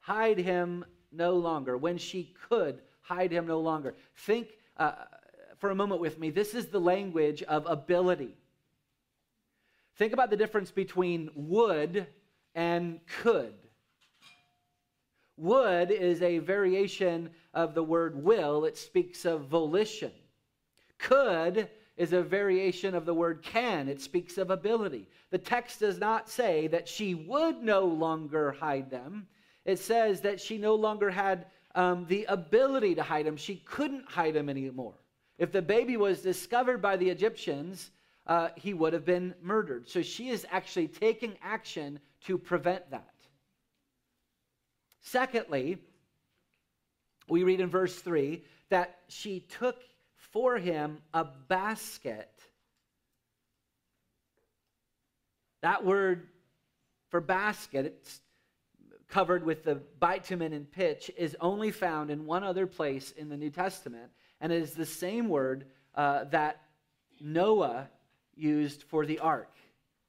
hide 0.00 0.38
him 0.38 0.84
no 1.12 1.34
longer. 1.34 1.76
When 1.76 1.98
she 1.98 2.34
could 2.48 2.80
hide 3.02 3.30
him 3.30 3.46
no 3.46 3.60
longer. 3.60 3.94
Think 4.16 4.48
uh, 4.76 4.92
for 5.58 5.70
a 5.70 5.74
moment 5.74 6.00
with 6.00 6.18
me. 6.18 6.30
This 6.30 6.54
is 6.54 6.66
the 6.66 6.80
language 6.80 7.42
of 7.42 7.66
ability. 7.66 8.34
Think 9.96 10.12
about 10.12 10.30
the 10.30 10.36
difference 10.36 10.70
between 10.70 11.30
would 11.34 12.06
and 12.54 13.00
could. 13.22 13.54
Would 15.38 15.90
is 15.90 16.22
a 16.22 16.38
variation 16.38 17.30
of 17.52 17.74
the 17.74 17.82
word 17.82 18.22
will, 18.22 18.64
it 18.64 18.76
speaks 18.76 19.24
of 19.24 19.42
volition. 19.42 20.12
Could 20.98 21.68
is 21.96 22.12
a 22.12 22.22
variation 22.22 22.94
of 22.94 23.06
the 23.06 23.14
word 23.14 23.42
can, 23.42 23.88
it 23.88 24.00
speaks 24.00 24.36
of 24.38 24.50
ability. 24.50 25.08
The 25.30 25.38
text 25.38 25.80
does 25.80 25.98
not 25.98 26.28
say 26.28 26.66
that 26.68 26.88
she 26.88 27.14
would 27.14 27.62
no 27.62 27.84
longer 27.84 28.52
hide 28.52 28.90
them, 28.90 29.26
it 29.64 29.78
says 29.78 30.20
that 30.20 30.40
she 30.40 30.58
no 30.58 30.74
longer 30.74 31.10
had 31.10 31.46
um, 31.74 32.06
the 32.08 32.24
ability 32.28 32.94
to 32.94 33.02
hide 33.02 33.26
them. 33.26 33.36
She 33.36 33.56
couldn't 33.56 34.08
hide 34.08 34.34
them 34.34 34.48
anymore. 34.48 34.94
If 35.38 35.52
the 35.52 35.62
baby 35.62 35.96
was 35.96 36.22
discovered 36.22 36.80
by 36.80 36.96
the 36.96 37.10
Egyptians, 37.10 37.90
uh, 38.26 38.48
he 38.56 38.74
would 38.74 38.92
have 38.92 39.04
been 39.04 39.34
murdered. 39.42 39.88
So 39.88 40.02
she 40.02 40.30
is 40.30 40.46
actually 40.50 40.88
taking 40.88 41.34
action 41.42 42.00
to 42.24 42.38
prevent 42.38 42.90
that. 42.90 43.12
Secondly, 45.00 45.78
we 47.28 47.44
read 47.44 47.60
in 47.60 47.68
verse 47.68 47.96
3 47.96 48.42
that 48.70 48.98
she 49.08 49.40
took 49.40 49.76
for 50.36 50.58
him 50.58 50.98
a 51.14 51.24
basket. 51.24 52.30
That 55.62 55.82
word 55.82 56.26
for 57.08 57.22
basket, 57.22 57.86
it's 57.86 58.20
covered 59.08 59.46
with 59.46 59.64
the 59.64 59.76
bitumen 59.98 60.52
and 60.52 60.70
pitch, 60.70 61.10
is 61.16 61.34
only 61.40 61.70
found 61.70 62.10
in 62.10 62.26
one 62.26 62.44
other 62.44 62.66
place 62.66 63.12
in 63.12 63.30
the 63.30 63.36
New 63.38 63.48
Testament. 63.48 64.10
And 64.42 64.52
it 64.52 64.60
is 64.60 64.74
the 64.74 64.84
same 64.84 65.30
word 65.30 65.64
uh, 65.94 66.24
that 66.24 66.60
Noah 67.18 67.88
used 68.34 68.82
for 68.82 69.06
the 69.06 69.20
ark. 69.20 69.56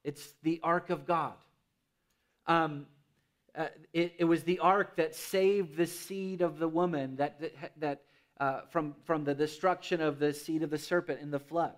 It's 0.04 0.34
the 0.44 0.60
ark 0.62 0.90
of 0.90 1.06
God. 1.06 1.36
Um, 2.48 2.86
uh, 3.56 3.68
it, 3.94 4.16
it, 4.20 4.26
was 4.26 4.44
the 4.44 4.60
ark 4.60 4.98
that 4.98 5.16
saved 5.16 5.78
the 5.78 5.88
seed 5.88 6.42
of 6.42 6.60
the 6.60 6.68
woman 6.68 7.16
that, 7.16 7.40
that, 7.40 7.72
that 7.78 8.02
uh, 8.40 8.62
from, 8.70 8.96
from 9.06 9.24
the 9.24 9.34
destruction 9.34 10.02
of 10.02 10.20
the 10.20 10.34
seed 10.34 10.64
of 10.64 10.70
the 10.70 10.78
serpent 10.78 11.22
in 11.22 11.32
the 11.32 11.40
flood. 11.40 11.74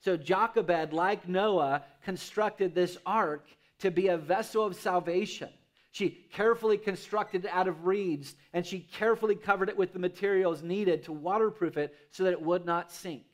So 0.00 0.16
Jochebed, 0.16 0.92
like 0.92 1.28
Noah, 1.28 1.82
constructed 2.04 2.74
this 2.74 2.96
ark 3.04 3.46
to 3.80 3.90
be 3.90 4.08
a 4.08 4.16
vessel 4.16 4.64
of 4.64 4.76
salvation. 4.76 5.48
She 5.92 6.10
carefully 6.32 6.76
constructed 6.76 7.46
it 7.46 7.50
out 7.50 7.68
of 7.68 7.86
reeds, 7.86 8.34
and 8.52 8.66
she 8.66 8.80
carefully 8.80 9.34
covered 9.34 9.68
it 9.68 9.76
with 9.76 9.92
the 9.92 9.98
materials 9.98 10.62
needed 10.62 11.04
to 11.04 11.12
waterproof 11.12 11.76
it 11.76 11.94
so 12.10 12.24
that 12.24 12.32
it 12.32 12.42
would 12.42 12.66
not 12.66 12.92
sink. 12.92 13.24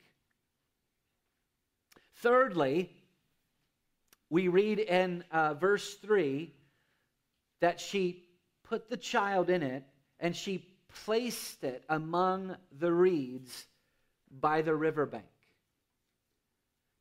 Thirdly, 2.15 2.89
we 4.29 4.47
read 4.47 4.79
in 4.79 5.23
uh, 5.31 5.53
verse 5.55 5.95
3 5.95 6.53
that 7.59 7.79
she 7.79 8.23
put 8.63 8.89
the 8.89 8.97
child 8.97 9.49
in 9.49 9.61
it 9.61 9.83
and 10.19 10.35
she 10.35 10.72
placed 11.05 11.63
it 11.63 11.83
among 11.89 12.55
the 12.79 12.91
reeds 12.91 13.65
by 14.39 14.61
the 14.61 14.75
riverbank. 14.75 15.25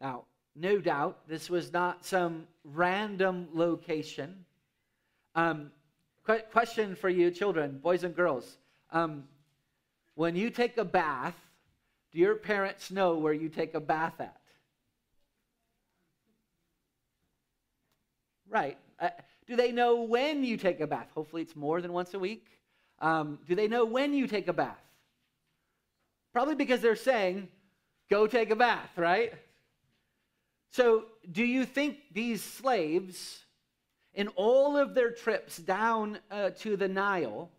Now, 0.00 0.24
no 0.54 0.78
doubt 0.78 1.28
this 1.28 1.48
was 1.48 1.72
not 1.72 2.04
some 2.04 2.46
random 2.64 3.48
location. 3.54 4.44
Um, 5.34 5.70
qu- 6.26 6.42
question 6.50 6.94
for 6.94 7.08
you, 7.08 7.30
children, 7.30 7.78
boys 7.78 8.04
and 8.04 8.14
girls. 8.14 8.58
Um, 8.90 9.24
when 10.14 10.36
you 10.36 10.50
take 10.50 10.76
a 10.76 10.84
bath, 10.84 11.36
do 12.12 12.18
your 12.18 12.34
parents 12.34 12.90
know 12.90 13.16
where 13.16 13.32
you 13.32 13.48
take 13.48 13.74
a 13.74 13.80
bath 13.80 14.20
at? 14.20 14.36
Right. 18.50 18.76
Uh, 19.00 19.08
do 19.46 19.56
they 19.56 19.72
know 19.72 20.02
when 20.02 20.44
you 20.44 20.58
take 20.58 20.80
a 20.80 20.86
bath? 20.86 21.08
Hopefully, 21.14 21.40
it's 21.40 21.56
more 21.56 21.80
than 21.80 21.92
once 21.92 22.12
a 22.12 22.18
week. 22.18 22.46
Um, 23.02 23.40
do 23.48 23.56
they 23.56 23.66
know 23.66 23.84
when 23.84 24.14
you 24.14 24.28
take 24.28 24.46
a 24.46 24.52
bath? 24.52 24.78
Probably 26.32 26.54
because 26.54 26.80
they're 26.80 26.96
saying, 26.96 27.48
go 28.08 28.26
take 28.26 28.50
a 28.50 28.56
bath, 28.56 28.90
right? 28.96 29.34
So, 30.70 31.04
do 31.30 31.44
you 31.44 31.66
think 31.66 31.98
these 32.12 32.42
slaves, 32.42 33.44
in 34.14 34.28
all 34.28 34.76
of 34.76 34.94
their 34.94 35.10
trips 35.10 35.58
down 35.58 36.18
uh, 36.30 36.50
to 36.60 36.76
the 36.76 36.88
Nile, 36.88 37.50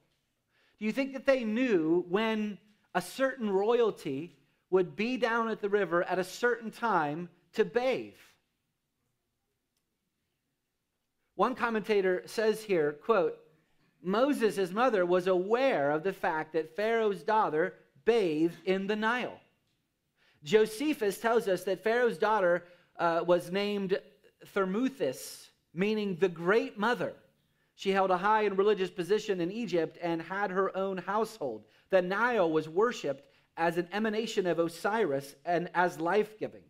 do 0.80 0.86
you 0.86 0.92
think 0.92 1.14
that 1.14 1.26
they 1.26 1.44
knew 1.44 2.06
when 2.10 2.58
a 2.96 3.02
certain 3.02 3.50
royalty 3.50 4.36
would 4.72 4.96
be 4.96 5.18
down 5.18 5.50
at 5.50 5.62
the 5.62 5.70
river 5.70 6.04
at 6.04 6.18
a 6.18 6.24
certain 6.24 6.72
time 6.72 7.30
to 7.54 7.66
bathe? 7.66 8.14
One 11.36 11.54
commentator 11.54 12.24
says 12.26 12.64
here, 12.64 12.94
quote, 12.94 13.38
Moses, 14.04 14.72
mother, 14.72 15.06
was 15.06 15.28
aware 15.28 15.92
of 15.92 16.04
the 16.04 16.14
fact 16.14 16.54
that 16.54 16.76
Pharaoh's 16.76 17.24
daughter 17.24 17.76
bathed 18.06 18.58
in 18.66 18.86
the 18.88 18.96
Nile. 18.96 19.40
Josephus 20.44 21.20
tells 21.20 21.48
us 21.48 21.64
that 21.64 21.84
Pharaoh's 21.84 22.18
daughter 22.18 22.66
uh, 22.98 23.24
was 23.26 23.50
named 23.50 23.98
Thermuthis, 24.54 25.48
meaning 25.74 26.18
the 26.20 26.30
great 26.30 26.78
mother. 26.78 27.14
She 27.76 27.92
held 27.92 28.12
a 28.12 28.18
high 28.18 28.44
and 28.44 28.58
religious 28.58 28.90
position 28.90 29.42
in 29.42 29.52
Egypt 29.52 29.98
and 30.02 30.22
had 30.22 30.52
her 30.52 30.76
own 30.76 30.98
household. 30.98 31.64
The 31.90 32.02
Nile 32.02 32.52
was 32.52 32.70
worshipped 32.70 33.26
as 33.58 33.78
an 33.78 33.88
emanation 33.94 34.46
of 34.46 34.60
Osiris 34.60 35.36
and 35.46 35.70
as 35.74 36.00
life 36.00 36.38
giving. 36.38 36.64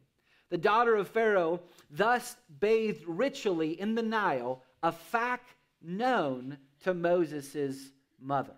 The 0.50 0.58
daughter 0.58 0.96
of 0.96 1.08
Pharaoh 1.08 1.62
thus 1.90 2.36
bathed 2.60 3.04
ritually 3.08 3.80
in 3.80 3.96
the 3.96 4.04
Nile, 4.04 4.62
a 4.84 4.92
fact 4.92 5.56
known 5.82 6.58
to 6.84 6.94
Moses' 6.94 7.92
mother. 8.20 8.56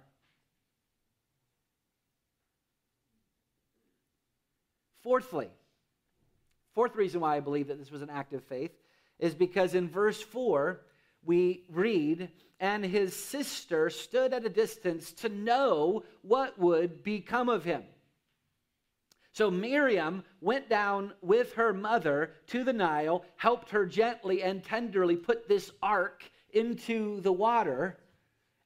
Fourthly, 5.01 5.49
fourth 6.73 6.95
reason 6.95 7.21
why 7.21 7.35
I 7.35 7.39
believe 7.39 7.67
that 7.67 7.77
this 7.77 7.91
was 7.91 8.01
an 8.01 8.09
act 8.09 8.33
of 8.33 8.43
faith 8.43 8.71
is 9.19 9.35
because 9.35 9.75
in 9.75 9.87
verse 9.87 10.21
4, 10.21 10.81
we 11.23 11.63
read, 11.69 12.29
and 12.59 12.83
his 12.83 13.15
sister 13.15 13.89
stood 13.89 14.33
at 14.33 14.45
a 14.45 14.49
distance 14.49 15.11
to 15.13 15.29
know 15.29 16.03
what 16.21 16.57
would 16.57 17.03
become 17.03 17.49
of 17.49 17.63
him. 17.63 17.83
So 19.31 19.51
Miriam 19.51 20.23
went 20.39 20.69
down 20.69 21.13
with 21.21 21.53
her 21.53 21.73
mother 21.73 22.31
to 22.47 22.63
the 22.63 22.73
Nile, 22.73 23.25
helped 23.35 23.69
her 23.71 23.85
gently 23.85 24.41
and 24.41 24.63
tenderly 24.63 25.17
put 25.17 25.47
this 25.47 25.71
ark 25.83 26.23
into 26.53 27.19
the 27.21 27.33
water, 27.33 27.97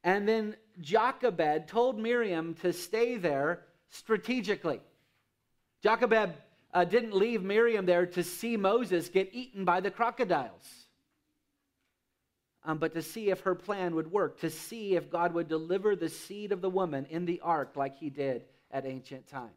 and 0.03 0.27
then 0.27 0.55
Jochebed 0.79 1.67
told 1.67 1.99
Miriam 1.99 2.53
to 2.55 2.71
stay 2.71 3.17
there 3.17 3.65
strategically. 3.89 4.79
Jochebed 5.83 6.33
uh, 6.73 6.83
didn't 6.85 7.13
leave 7.13 7.43
Miriam 7.43 7.85
there 7.85 8.05
to 8.05 8.23
see 8.23 8.55
Moses 8.55 9.09
get 9.09 9.29
eaten 9.33 9.65
by 9.65 9.79
the 9.79 9.91
crocodiles, 9.91 10.67
um, 12.63 12.77
but 12.77 12.93
to 12.93 13.01
see 13.01 13.29
if 13.29 13.41
her 13.41 13.55
plan 13.55 13.95
would 13.95 14.11
work, 14.11 14.39
to 14.41 14.49
see 14.49 14.95
if 14.95 15.09
God 15.09 15.33
would 15.33 15.47
deliver 15.47 15.95
the 15.95 16.09
seed 16.09 16.51
of 16.51 16.61
the 16.61 16.69
woman 16.69 17.05
in 17.09 17.25
the 17.25 17.41
ark 17.41 17.75
like 17.75 17.97
he 17.97 18.09
did 18.09 18.45
at 18.71 18.85
ancient 18.85 19.27
times. 19.27 19.51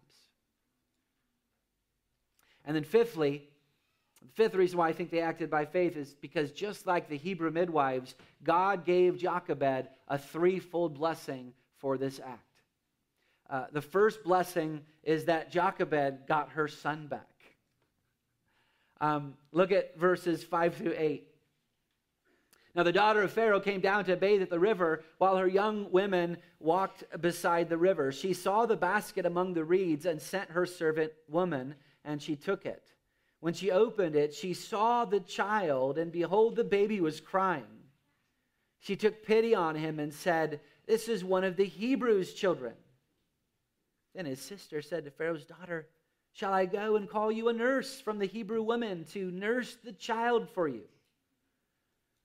And 2.64 2.76
then, 2.76 2.84
fifthly, 2.84 3.48
the 4.22 4.28
fifth 4.34 4.54
reason 4.54 4.78
why 4.78 4.88
I 4.88 4.92
think 4.92 5.10
they 5.10 5.20
acted 5.20 5.50
by 5.50 5.64
faith 5.64 5.96
is 5.96 6.14
because 6.14 6.52
just 6.52 6.86
like 6.86 7.08
the 7.08 7.16
Hebrew 7.16 7.50
midwives, 7.50 8.14
God 8.42 8.84
gave 8.84 9.18
Jochebed 9.18 9.88
a 10.08 10.18
threefold 10.18 10.94
blessing 10.94 11.52
for 11.78 11.98
this 11.98 12.20
act. 12.20 12.40
Uh, 13.50 13.66
the 13.72 13.82
first 13.82 14.24
blessing 14.24 14.80
is 15.02 15.26
that 15.26 15.50
Jochebed 15.50 16.26
got 16.26 16.50
her 16.50 16.68
son 16.68 17.06
back. 17.08 17.28
Um, 19.00 19.34
look 19.50 19.72
at 19.72 19.98
verses 19.98 20.44
5 20.44 20.76
through 20.76 20.94
8. 20.96 21.28
Now, 22.74 22.84
the 22.84 22.92
daughter 22.92 23.20
of 23.20 23.32
Pharaoh 23.32 23.60
came 23.60 23.80
down 23.80 24.06
to 24.06 24.16
bathe 24.16 24.40
at 24.40 24.48
the 24.48 24.58
river 24.58 25.02
while 25.18 25.36
her 25.36 25.48
young 25.48 25.90
women 25.90 26.38
walked 26.58 27.04
beside 27.20 27.68
the 27.68 27.76
river. 27.76 28.12
She 28.12 28.32
saw 28.32 28.64
the 28.64 28.76
basket 28.76 29.26
among 29.26 29.52
the 29.52 29.64
reeds 29.64 30.06
and 30.06 30.22
sent 30.22 30.50
her 30.50 30.64
servant 30.64 31.12
woman 31.28 31.74
and 32.04 32.22
she 32.22 32.36
took 32.36 32.64
it. 32.64 32.82
When 33.42 33.54
she 33.54 33.72
opened 33.72 34.14
it, 34.14 34.32
she 34.32 34.54
saw 34.54 35.04
the 35.04 35.18
child, 35.18 35.98
and 35.98 36.12
behold, 36.12 36.54
the 36.54 36.62
baby 36.62 37.00
was 37.00 37.20
crying. 37.20 37.66
She 38.78 38.94
took 38.94 39.26
pity 39.26 39.52
on 39.52 39.74
him 39.74 39.98
and 39.98 40.14
said, 40.14 40.60
This 40.86 41.08
is 41.08 41.24
one 41.24 41.42
of 41.42 41.56
the 41.56 41.64
Hebrews' 41.64 42.34
children. 42.34 42.74
Then 44.14 44.26
his 44.26 44.40
sister 44.40 44.80
said 44.80 45.04
to 45.06 45.10
Pharaoh's 45.10 45.44
daughter, 45.44 45.88
Shall 46.30 46.52
I 46.52 46.66
go 46.66 46.94
and 46.94 47.10
call 47.10 47.32
you 47.32 47.48
a 47.48 47.52
nurse 47.52 48.00
from 48.00 48.20
the 48.20 48.26
Hebrew 48.26 48.62
women 48.62 49.06
to 49.06 49.32
nurse 49.32 49.76
the 49.82 49.92
child 49.92 50.48
for 50.48 50.68
you? 50.68 50.84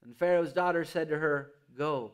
And 0.04 0.16
Pharaoh's 0.16 0.52
daughter 0.52 0.84
said 0.84 1.08
to 1.08 1.18
her, 1.18 1.50
Go. 1.76 2.12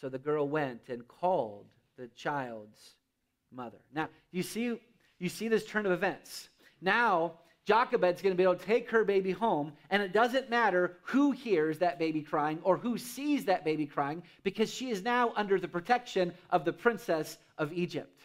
So 0.00 0.08
the 0.08 0.18
girl 0.18 0.48
went 0.48 0.88
and 0.88 1.06
called 1.06 1.66
the 1.98 2.06
child's 2.08 2.94
mother. 3.52 3.82
Now, 3.92 4.08
you 4.30 4.42
see, 4.42 4.80
you 5.18 5.28
see 5.28 5.48
this 5.48 5.66
turn 5.66 5.84
of 5.84 5.92
events. 5.92 6.48
Now, 6.80 7.34
Jochebed's 7.66 8.22
going 8.22 8.32
to 8.32 8.36
be 8.36 8.44
able 8.44 8.54
to 8.54 8.64
take 8.64 8.88
her 8.90 9.04
baby 9.04 9.32
home, 9.32 9.72
and 9.90 10.00
it 10.00 10.12
doesn't 10.12 10.48
matter 10.48 10.98
who 11.02 11.32
hears 11.32 11.78
that 11.78 11.98
baby 11.98 12.22
crying 12.22 12.60
or 12.62 12.76
who 12.76 12.96
sees 12.96 13.44
that 13.46 13.64
baby 13.64 13.86
crying, 13.86 14.22
because 14.44 14.72
she 14.72 14.90
is 14.90 15.02
now 15.02 15.32
under 15.34 15.58
the 15.58 15.66
protection 15.66 16.32
of 16.50 16.64
the 16.64 16.72
princess 16.72 17.38
of 17.58 17.72
Egypt. 17.72 18.22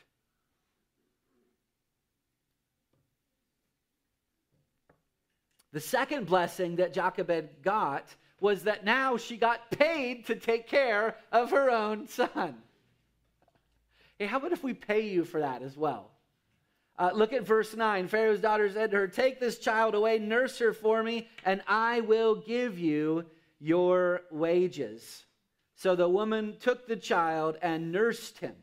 The 5.73 5.79
second 5.79 6.27
blessing 6.27 6.75
that 6.75 6.93
Jochebed 6.93 7.63
got 7.63 8.05
was 8.41 8.63
that 8.63 8.85
now 8.85 9.17
she 9.17 9.37
got 9.37 9.71
paid 9.71 10.27
to 10.27 10.35
take 10.35 10.67
care 10.67 11.15
of 11.31 11.49
her 11.49 11.71
own 11.71 12.07
son. 12.07 12.57
Hey, 14.19 14.27
how 14.27 14.37
about 14.37 14.51
if 14.51 14.63
we 14.63 14.75
pay 14.75 15.07
you 15.07 15.23
for 15.23 15.39
that 15.39 15.63
as 15.63 15.75
well? 15.75 16.10
Uh, 17.01 17.09
look 17.15 17.33
at 17.33 17.47
verse 17.47 17.75
9. 17.75 18.07
Pharaoh's 18.09 18.41
daughter 18.41 18.71
said 18.71 18.91
to 18.91 18.97
her, 18.97 19.07
Take 19.07 19.39
this 19.39 19.57
child 19.57 19.95
away, 19.95 20.19
nurse 20.19 20.59
her 20.59 20.71
for 20.71 21.01
me, 21.01 21.27
and 21.43 21.63
I 21.65 22.01
will 22.01 22.35
give 22.35 22.77
you 22.77 23.25
your 23.59 24.21
wages. 24.29 25.25
So 25.73 25.95
the 25.95 26.07
woman 26.07 26.57
took 26.59 26.85
the 26.85 26.95
child 26.95 27.57
and 27.63 27.91
nursed 27.91 28.37
him. 28.37 28.53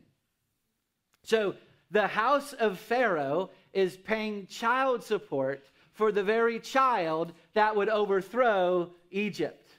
So 1.23 1.55
the 1.91 2.07
house 2.07 2.53
of 2.53 2.79
Pharaoh 2.79 3.49
is 3.73 3.97
paying 3.97 4.47
child 4.47 5.03
support 5.03 5.65
for 5.91 6.13
the 6.13 6.23
very 6.23 6.61
child 6.61 7.33
that 7.55 7.75
would 7.75 7.89
overthrow 7.89 8.91
Egypt. 9.11 9.69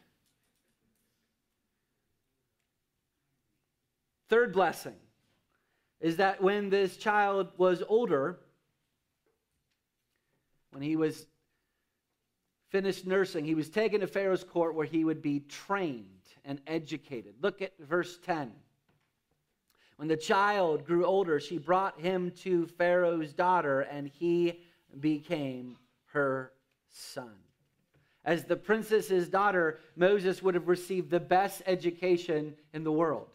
Third 4.28 4.52
blessing 4.52 4.96
is 5.98 6.18
that 6.18 6.42
when 6.42 6.68
this 6.68 6.98
child 6.98 7.48
was 7.56 7.82
older, 7.88 8.38
when 10.70 10.82
he 10.82 10.96
was 10.96 11.26
finished 12.68 13.06
nursing, 13.06 13.44
he 13.44 13.54
was 13.54 13.68
taken 13.68 14.00
to 14.00 14.06
Pharaoh's 14.06 14.44
court 14.44 14.74
where 14.74 14.86
he 14.86 15.04
would 15.04 15.22
be 15.22 15.40
trained 15.40 16.06
and 16.44 16.60
educated. 16.66 17.34
Look 17.42 17.62
at 17.62 17.72
verse 17.78 18.18
10. 18.24 18.52
When 19.96 20.08
the 20.08 20.16
child 20.16 20.86
grew 20.86 21.04
older, 21.04 21.40
she 21.40 21.58
brought 21.58 22.00
him 22.00 22.30
to 22.42 22.66
Pharaoh's 22.66 23.34
daughter, 23.34 23.82
and 23.82 24.08
he 24.08 24.60
became 24.98 25.76
her 26.12 26.52
son. 26.88 27.34
As 28.24 28.44
the 28.44 28.56
princess's 28.56 29.28
daughter, 29.28 29.78
Moses 29.96 30.42
would 30.42 30.54
have 30.54 30.68
received 30.68 31.10
the 31.10 31.20
best 31.20 31.62
education 31.66 32.54
in 32.72 32.84
the 32.84 32.92
world. 32.92 33.28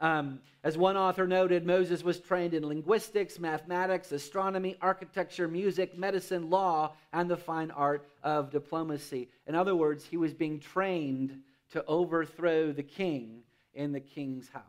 Um, 0.00 0.40
as 0.64 0.78
one 0.78 0.96
author 0.96 1.26
noted, 1.26 1.66
Moses 1.66 2.02
was 2.02 2.18
trained 2.20 2.54
in 2.54 2.66
linguistics, 2.66 3.38
mathematics, 3.38 4.12
astronomy, 4.12 4.76
architecture, 4.80 5.46
music, 5.46 5.96
medicine, 5.96 6.48
law, 6.48 6.94
and 7.12 7.30
the 7.30 7.36
fine 7.36 7.70
art 7.70 8.08
of 8.22 8.50
diplomacy. 8.50 9.28
In 9.46 9.54
other 9.54 9.76
words, 9.76 10.06
he 10.06 10.16
was 10.16 10.32
being 10.32 10.58
trained 10.58 11.42
to 11.72 11.84
overthrow 11.84 12.72
the 12.72 12.82
king 12.82 13.42
in 13.74 13.92
the 13.92 14.00
king's 14.00 14.48
house. 14.48 14.64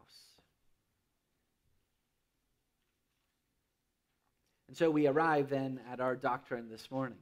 And 4.68 4.78
so 4.78 4.90
we 4.90 5.08
arrive 5.08 5.50
then 5.50 5.80
at 5.92 6.00
our 6.00 6.16
doctrine 6.16 6.70
this 6.70 6.92
morning. 6.92 7.18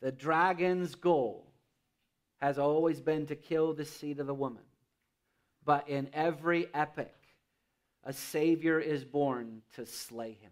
The 0.00 0.12
dragon's 0.12 0.94
goal 0.94 1.46
has 2.40 2.58
always 2.58 3.00
been 3.00 3.26
to 3.26 3.36
kill 3.36 3.72
the 3.74 3.84
seed 3.84 4.20
of 4.20 4.26
the 4.26 4.34
woman. 4.34 4.62
But 5.68 5.90
in 5.90 6.08
every 6.14 6.66
epic, 6.72 7.14
a 8.02 8.14
Savior 8.14 8.80
is 8.80 9.04
born 9.04 9.60
to 9.74 9.84
slay 9.84 10.32
him. 10.40 10.50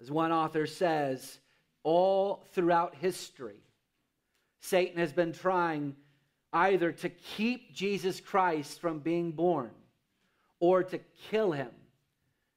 As 0.00 0.12
one 0.12 0.30
author 0.30 0.68
says, 0.68 1.40
all 1.82 2.44
throughout 2.52 2.94
history, 2.94 3.64
Satan 4.60 5.00
has 5.00 5.12
been 5.12 5.32
trying 5.32 5.96
either 6.52 6.92
to 6.92 7.08
keep 7.08 7.74
Jesus 7.74 8.20
Christ 8.20 8.80
from 8.80 9.00
being 9.00 9.32
born 9.32 9.72
or 10.60 10.84
to 10.84 11.00
kill 11.32 11.50
him 11.50 11.72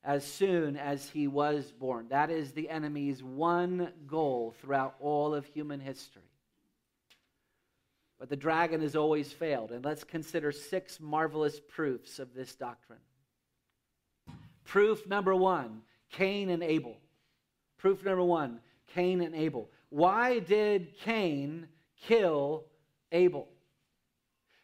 as 0.03 0.23
soon 0.23 0.77
as 0.77 1.09
he 1.09 1.27
was 1.27 1.71
born. 1.71 2.09
That 2.09 2.29
is 2.29 2.51
the 2.51 2.69
enemy's 2.69 3.23
one 3.23 3.91
goal 4.05 4.53
throughout 4.61 4.97
all 4.99 5.33
of 5.33 5.47
human 5.47 5.79
history. 5.79 6.21
But 8.25 8.31
the 8.31 8.37
dragon 8.37 8.81
has 8.81 8.95
always 8.95 9.31
failed. 9.31 9.71
And 9.71 9.85
let's 9.85 10.03
consider 10.03 10.51
six 10.51 10.99
marvelous 10.99 11.59
proofs 11.59 12.17
of 12.17 12.33
this 12.33 12.55
doctrine. 12.55 12.97
Proof 14.63 15.05
number 15.05 15.35
one 15.35 15.83
Cain 16.09 16.49
and 16.49 16.63
Abel. 16.63 16.97
Proof 17.77 18.03
number 18.03 18.23
one 18.23 18.61
Cain 18.87 19.21
and 19.21 19.35
Abel. 19.35 19.69
Why 19.89 20.39
did 20.39 20.97
Cain 21.01 21.67
kill 22.01 22.65
Abel? 23.11 23.47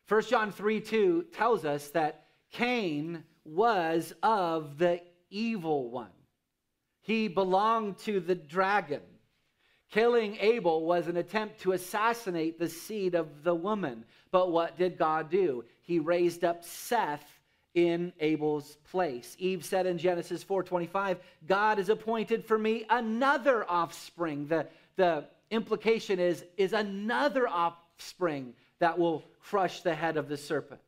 1 0.07 0.23
John 0.23 0.51
3 0.51 0.81
2 0.81 1.25
tells 1.31 1.63
us 1.63 1.89
that 1.89 2.25
Cain 2.51 3.23
was 3.45 4.11
of 4.23 4.79
the 4.79 5.01
evil 5.29 5.91
one. 5.91 6.09
He 7.01 7.27
belonged 7.27 7.99
to 7.99 8.21
the 8.21 8.33
dragon. 8.33 9.01
Killing 9.91 10.37
Abel 10.39 10.85
was 10.85 11.07
an 11.07 11.17
attempt 11.17 11.59
to 11.61 11.73
assassinate 11.73 12.57
the 12.57 12.69
seed 12.69 13.13
of 13.13 13.43
the 13.43 13.53
woman. 13.53 14.05
But 14.31 14.51
what 14.51 14.77
did 14.77 14.97
God 14.97 15.29
do? 15.29 15.65
He 15.81 15.99
raised 15.99 16.45
up 16.45 16.63
Seth 16.63 17.39
in 17.73 18.13
Abel's 18.21 18.77
place. 18.89 19.35
Eve 19.37 19.65
said 19.65 19.85
in 19.85 19.97
Genesis 19.97 20.43
4:25, 20.43 21.17
God 21.45 21.77
has 21.77 21.89
appointed 21.89 22.45
for 22.45 22.57
me 22.57 22.85
another 22.89 23.69
offspring. 23.69 24.47
The, 24.47 24.67
the 24.95 25.25
implication 25.49 26.19
is, 26.19 26.43
is 26.55 26.71
another 26.71 27.47
offspring 27.47 28.53
that 28.79 28.97
will 28.97 29.23
crush 29.41 29.81
the 29.81 29.93
head 29.93 30.15
of 30.15 30.29
the 30.29 30.37
serpent. 30.37 30.81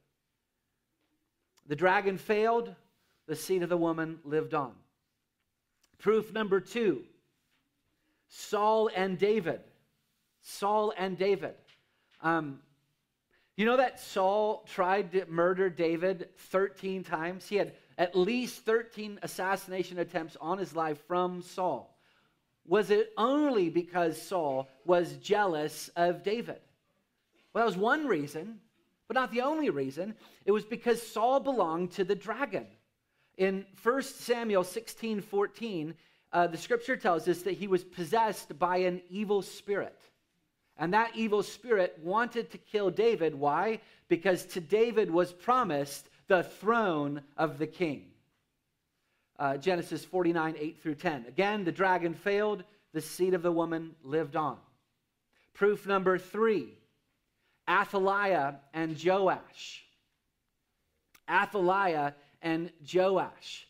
The 1.67 1.75
dragon 1.75 2.17
failed, 2.17 2.73
the 3.27 3.35
seed 3.35 3.63
of 3.63 3.69
the 3.69 3.77
woman 3.77 4.19
lived 4.23 4.53
on. 4.53 4.73
Proof 5.99 6.33
number 6.33 6.59
two 6.59 7.03
Saul 8.35 8.89
and 8.95 9.19
David. 9.19 9.61
Saul 10.41 10.91
and 10.97 11.15
David. 11.17 11.53
Um, 12.19 12.61
you 13.55 13.65
know 13.67 13.77
that 13.77 13.99
Saul 13.99 14.65
tried 14.67 15.11
to 15.11 15.25
murder 15.27 15.69
David 15.69 16.29
13 16.37 17.03
times? 17.03 17.47
He 17.47 17.57
had 17.57 17.73
at 17.95 18.15
least 18.17 18.65
13 18.65 19.19
assassination 19.21 19.99
attempts 19.99 20.35
on 20.41 20.57
his 20.57 20.75
life 20.75 20.97
from 21.07 21.43
Saul. 21.43 21.95
Was 22.65 22.89
it 22.89 23.11
only 23.17 23.69
because 23.69 24.19
Saul 24.19 24.67
was 24.83 25.17
jealous 25.17 25.91
of 25.95 26.23
David? 26.23 26.59
Well, 27.53 27.63
that 27.63 27.67
was 27.67 27.77
one 27.77 28.07
reason, 28.07 28.59
but 29.07 29.13
not 29.13 29.31
the 29.31 29.41
only 29.41 29.69
reason. 29.69 30.15
It 30.45 30.51
was 30.51 30.65
because 30.65 31.05
Saul 31.05 31.39
belonged 31.39 31.91
to 31.91 32.03
the 32.03 32.15
dragon. 32.15 32.65
In 33.37 33.65
1 33.83 34.01
Samuel 34.01 34.63
16 34.63 35.21
14, 35.21 35.93
uh, 36.33 36.47
the 36.47 36.57
scripture 36.57 36.97
tells 36.97 37.27
us 37.27 37.43
that 37.43 37.53
he 37.53 37.67
was 37.67 37.83
possessed 37.83 38.57
by 38.57 38.77
an 38.77 39.01
evil 39.09 39.41
spirit. 39.41 39.99
And 40.77 40.93
that 40.93 41.11
evil 41.15 41.43
spirit 41.43 41.99
wanted 42.01 42.51
to 42.51 42.57
kill 42.57 42.89
David. 42.89 43.35
Why? 43.35 43.79
Because 44.09 44.45
to 44.47 44.59
David 44.59 45.11
was 45.11 45.31
promised 45.31 46.09
the 46.27 46.43
throne 46.43 47.21
of 47.37 47.59
the 47.59 47.67
king. 47.67 48.05
Uh, 49.37 49.57
Genesis 49.57 50.03
49, 50.03 50.55
8 50.57 50.81
through 50.81 50.95
10. 50.95 51.25
Again, 51.27 51.63
the 51.63 51.71
dragon 51.71 52.13
failed, 52.15 52.63
the 52.93 53.01
seed 53.01 53.35
of 53.35 53.43
the 53.43 53.51
woman 53.51 53.95
lived 54.03 54.35
on. 54.35 54.57
Proof 55.53 55.85
number 55.85 56.17
three 56.17 56.69
Athaliah 57.69 58.55
and 58.73 58.97
Joash. 59.03 59.83
Athaliah 61.29 62.15
and 62.41 62.71
Joash. 62.91 63.67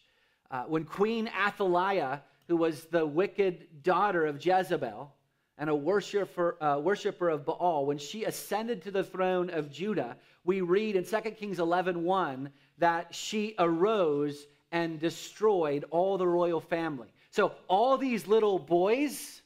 Uh, 0.50 0.64
when 0.64 0.86
Queen 0.86 1.30
Athaliah, 1.46 2.22
who 2.54 2.58
was 2.58 2.84
the 2.84 3.04
wicked 3.04 3.82
daughter 3.82 4.28
of 4.28 4.46
Jezebel 4.46 5.12
and 5.58 5.72
a 5.72 5.76
worshiper, 5.76 6.56
uh, 6.62 6.80
worshiper 6.80 7.30
of 7.30 7.48
Baal, 7.48 7.88
when 7.88 7.98
she 7.98 8.26
ascended 8.26 8.84
to 8.84 8.92
the 8.92 9.04
throne 9.04 9.50
of 9.50 9.72
Judah, 9.72 10.18
we 10.46 10.62
read 10.62 10.96
in 10.96 11.04
2 11.04 11.32
Kings 11.32 11.58
11 11.58 12.04
1 12.04 12.52
that 12.78 13.16
she 13.16 13.56
arose 13.58 14.46
and 14.72 15.00
destroyed 15.00 15.84
all 15.90 16.20
the 16.20 16.28
royal 16.28 16.62
family. 16.62 17.12
So, 17.32 17.54
all 17.68 17.98
these 17.98 18.28
little 18.28 18.60
boys 18.60 19.42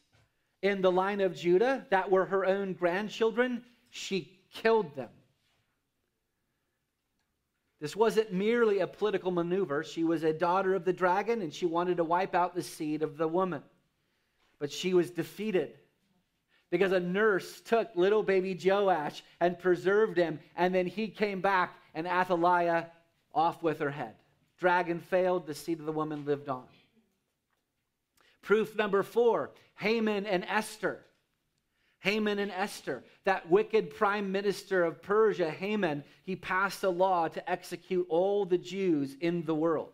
in 0.61 0.81
the 0.81 0.91
line 0.91 1.21
of 1.21 1.33
Judah 1.33 1.85
that 1.91 2.11
were 2.11 2.25
her 2.25 2.45
own 2.45 2.73
grandchildren, 2.73 3.63
she 3.89 4.37
killed 4.51 4.93
them. 4.97 5.11
This 7.79 7.95
wasn't 7.95 8.33
merely 8.33 8.79
a 8.79 8.87
political 8.87 9.31
maneuver. 9.31 9.83
She 9.83 10.03
was 10.03 10.23
a 10.23 10.33
daughter 10.33 10.73
of 10.73 10.83
the 10.83 10.93
dragon 10.93 11.41
and 11.41 11.53
she 11.53 11.65
wanted 11.65 11.97
to 11.97 12.03
wipe 12.03 12.33
out 12.33 12.55
the 12.55 12.63
seed 12.63 13.03
of 13.03 13.17
the 13.17 13.27
woman. 13.27 13.61
But 14.59 14.71
she 14.71 14.93
was 14.93 15.11
defeated. 15.11 15.75
because 16.69 16.91
a 16.91 16.99
nurse 16.99 17.61
took 17.61 17.89
little 17.95 18.23
baby 18.23 18.57
Joash 18.61 19.23
and 19.39 19.57
preserved 19.57 20.17
him, 20.17 20.39
and 20.55 20.73
then 20.73 20.85
he 20.85 21.07
came 21.07 21.41
back, 21.41 21.73
and 21.93 22.05
Athaliah 22.05 22.91
off 23.33 23.63
with 23.63 23.79
her 23.79 23.89
head. 23.89 24.15
Dragon 24.59 24.99
failed, 24.99 25.45
the 25.45 25.53
seed 25.53 25.79
of 25.79 25.85
the 25.85 25.91
woman 25.91 26.25
lived 26.25 26.49
on. 26.49 26.65
Proof 28.41 28.75
number 28.75 29.03
four 29.03 29.51
Haman 29.75 30.25
and 30.25 30.43
Esther. 30.45 30.99
Haman 31.99 32.39
and 32.39 32.51
Esther, 32.51 33.03
that 33.23 33.49
wicked 33.49 33.95
prime 33.95 34.31
minister 34.31 34.83
of 34.83 35.01
Persia, 35.01 35.49
Haman, 35.49 36.03
he 36.23 36.35
passed 36.35 36.83
a 36.83 36.89
law 36.89 37.27
to 37.27 37.49
execute 37.49 38.05
all 38.09 38.45
the 38.45 38.57
Jews 38.57 39.15
in 39.19 39.43
the 39.45 39.55
world. 39.55 39.93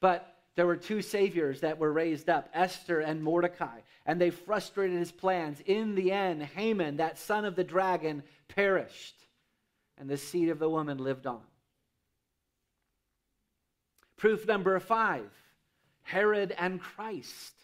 But 0.00 0.36
there 0.56 0.66
were 0.66 0.76
two 0.76 1.02
saviors 1.02 1.60
that 1.60 1.78
were 1.78 1.92
raised 1.92 2.28
up, 2.28 2.48
Esther 2.54 3.00
and 3.00 3.22
Mordecai, 3.22 3.80
and 4.06 4.20
they 4.20 4.30
frustrated 4.30 4.98
his 4.98 5.12
plans. 5.12 5.60
In 5.66 5.94
the 5.94 6.12
end, 6.12 6.42
Haman, 6.42 6.98
that 6.98 7.18
son 7.18 7.44
of 7.44 7.56
the 7.56 7.64
dragon, 7.64 8.22
perished, 8.48 9.16
and 9.98 10.08
the 10.08 10.16
seed 10.16 10.48
of 10.48 10.58
the 10.58 10.70
woman 10.70 10.98
lived 10.98 11.26
on. 11.26 11.42
Proof 14.16 14.46
number 14.46 14.78
five 14.80 15.30
Herod 16.02 16.54
and 16.58 16.80
Christ. 16.80 17.54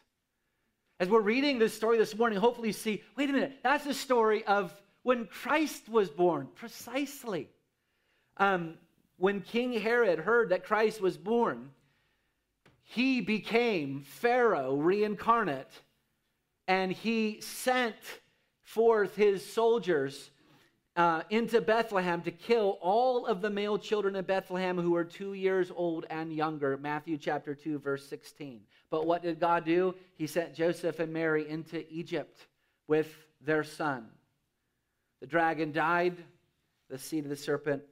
As 0.99 1.11
we're 1.11 1.21
reading 1.21 1.59
this 1.59 1.75
story 1.75 1.99
this 1.99 2.17
morning, 2.17 2.39
hopefully 2.39 2.69
you 2.69 2.73
see 2.73 3.03
wait 3.17 3.29
a 3.29 3.33
minute, 3.33 3.59
that's 3.63 3.85
the 3.85 3.93
story 3.93 4.45
of 4.45 4.75
when 5.03 5.27
Christ 5.27 5.89
was 5.89 6.09
born, 6.09 6.49
precisely. 6.55 7.51
Um, 8.39 8.75
when 9.19 9.43
King 9.43 9.75
Herod 9.75 10.19
heard 10.19 10.51
that 10.51 10.65
Christ 10.65 11.01
was 11.01 11.19
born, 11.19 11.71
he 12.83 13.21
became 13.21 14.01
Pharaoh 14.01 14.77
reincarnate, 14.77 15.71
and 16.67 16.93
he 16.93 17.41
sent 17.43 17.97
forth 18.63 19.17
his 19.17 19.45
soldiers 19.45 20.31
uh, 20.97 21.23
into 21.29 21.61
Bethlehem 21.61 22.23
to 22.23 22.31
kill 22.31 22.79
all 22.81 23.27
of 23.27 23.43
the 23.43 23.51
male 23.51 23.79
children 23.79 24.17
in 24.17 24.25
Bethlehem 24.25 24.79
who 24.79 24.93
were 24.93 25.05
two 25.05 25.35
years 25.35 25.71
old 25.75 26.07
and 26.09 26.33
younger. 26.33 26.79
Matthew 26.79 27.19
chapter 27.19 27.55
2, 27.55 27.79
verse 27.81 28.07
16. 28.09 28.61
But 28.91 29.07
what 29.07 29.23
did 29.23 29.41
God 29.41 29.65
do? 29.65 29.95
He 30.17 30.27
sent 30.27 30.55
Joseph 30.55 31.01
and 31.01 31.13
Mary 31.13 31.49
into 31.49 31.85
Egypt 31.93 32.47
with 32.87 33.13
their 33.41 33.65
son. 33.65 34.07
The 35.21 35.27
dragon 35.27 35.73
died, 35.73 36.17
the 36.89 36.99
seed 36.99 37.25
of 37.25 37.31
the 37.31 37.37
serpent 37.37 37.83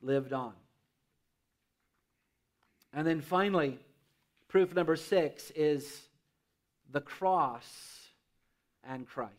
lived 0.00 0.32
on. 0.32 0.54
And 2.92 3.06
then 3.06 3.20
finally, 3.20 3.78
Proof 4.52 4.74
number 4.74 4.96
six 4.96 5.50
is 5.56 6.02
the 6.90 7.00
cross 7.00 8.10
and 8.84 9.08
Christ. 9.08 9.32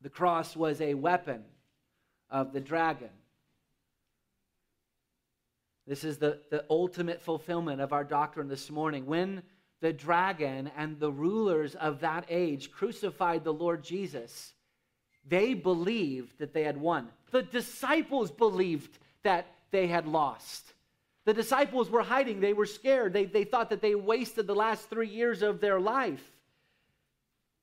The 0.00 0.08
cross 0.08 0.56
was 0.56 0.80
a 0.80 0.94
weapon 0.94 1.44
of 2.30 2.54
the 2.54 2.62
dragon. 2.62 3.10
This 5.90 6.04
is 6.04 6.18
the, 6.18 6.38
the 6.50 6.64
ultimate 6.70 7.20
fulfillment 7.20 7.80
of 7.80 7.92
our 7.92 8.04
doctrine 8.04 8.46
this 8.46 8.70
morning. 8.70 9.06
When 9.06 9.42
the 9.80 9.92
dragon 9.92 10.70
and 10.76 11.00
the 11.00 11.10
rulers 11.10 11.74
of 11.74 11.98
that 11.98 12.26
age 12.28 12.70
crucified 12.70 13.42
the 13.42 13.52
Lord 13.52 13.82
Jesus, 13.82 14.54
they 15.26 15.52
believed 15.52 16.38
that 16.38 16.54
they 16.54 16.62
had 16.62 16.76
won. 16.76 17.08
The 17.32 17.42
disciples 17.42 18.30
believed 18.30 19.00
that 19.24 19.48
they 19.72 19.88
had 19.88 20.06
lost. 20.06 20.74
The 21.24 21.34
disciples 21.34 21.90
were 21.90 22.02
hiding. 22.02 22.38
They 22.38 22.52
were 22.52 22.66
scared. 22.66 23.12
They, 23.12 23.24
they 23.24 23.42
thought 23.42 23.70
that 23.70 23.82
they 23.82 23.96
wasted 23.96 24.46
the 24.46 24.54
last 24.54 24.88
three 24.88 25.08
years 25.08 25.42
of 25.42 25.60
their 25.60 25.80
life. 25.80 26.22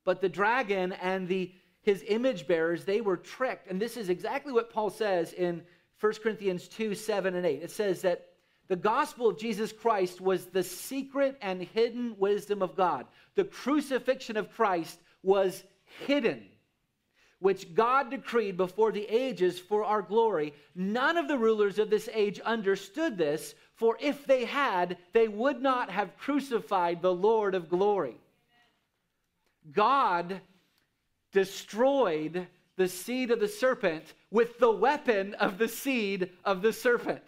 But 0.04 0.20
the 0.20 0.28
dragon 0.28 0.92
and 0.92 1.30
the, 1.30 1.54
his 1.80 2.04
image 2.06 2.46
bearers, 2.46 2.84
they 2.84 3.00
were 3.00 3.16
tricked. 3.16 3.72
And 3.72 3.82
this 3.82 3.96
is 3.96 4.10
exactly 4.10 4.52
what 4.52 4.70
Paul 4.70 4.90
says 4.90 5.32
in 5.32 5.64
1 6.00 6.14
Corinthians 6.22 6.68
2 6.68 6.96
7 6.96 7.36
and 7.36 7.46
8. 7.46 7.64
It 7.64 7.72
says 7.72 8.02
that 8.02 8.30
the 8.68 8.76
gospel 8.76 9.28
of 9.28 9.40
Jesus 9.40 9.72
Christ 9.72 10.20
was 10.20 10.46
the 10.46 10.64
secret 10.64 11.38
and 11.42 11.62
hidden 11.62 12.16
wisdom 12.18 12.62
of 12.62 12.76
God. 12.76 13.06
The 13.36 13.46
crucifixion 13.46 14.38
of 14.38 14.52
Christ 14.52 15.00
was 15.24 15.64
hidden 16.06 16.44
which 17.40 17.76
God 17.76 18.10
decreed 18.10 18.58
before 18.58 18.92
the 18.92 19.06
ages 19.06 19.60
for 19.60 19.84
our 19.84 20.02
glory. 20.02 20.54
None 20.76 21.18
of 21.18 21.28
the 21.28 21.38
rulers 21.38 21.78
of 21.78 21.90
this 21.90 22.10
age 22.12 22.40
understood 22.40 23.18
this, 23.18 23.54
for 23.76 23.98
if 24.02 24.26
they 24.26 24.46
had, 24.46 24.98
they 25.14 25.28
would 25.28 25.62
not 25.62 25.92
have 25.92 26.18
crucified 26.18 27.02
the 27.02 27.14
Lord 27.14 27.54
of 27.54 27.70
glory. 27.70 28.18
God 29.72 30.42
destroyed 31.32 32.48
the 32.78 32.88
seed 32.88 33.32
of 33.32 33.40
the 33.40 33.48
serpent 33.48 34.14
with 34.32 34.60
the 34.60 34.72
weapon 34.72 35.34
of 35.36 35.58
the 35.58 35.68
seed 35.68 36.30
of 36.46 36.62
the 36.62 36.72
serpent. 36.72 37.24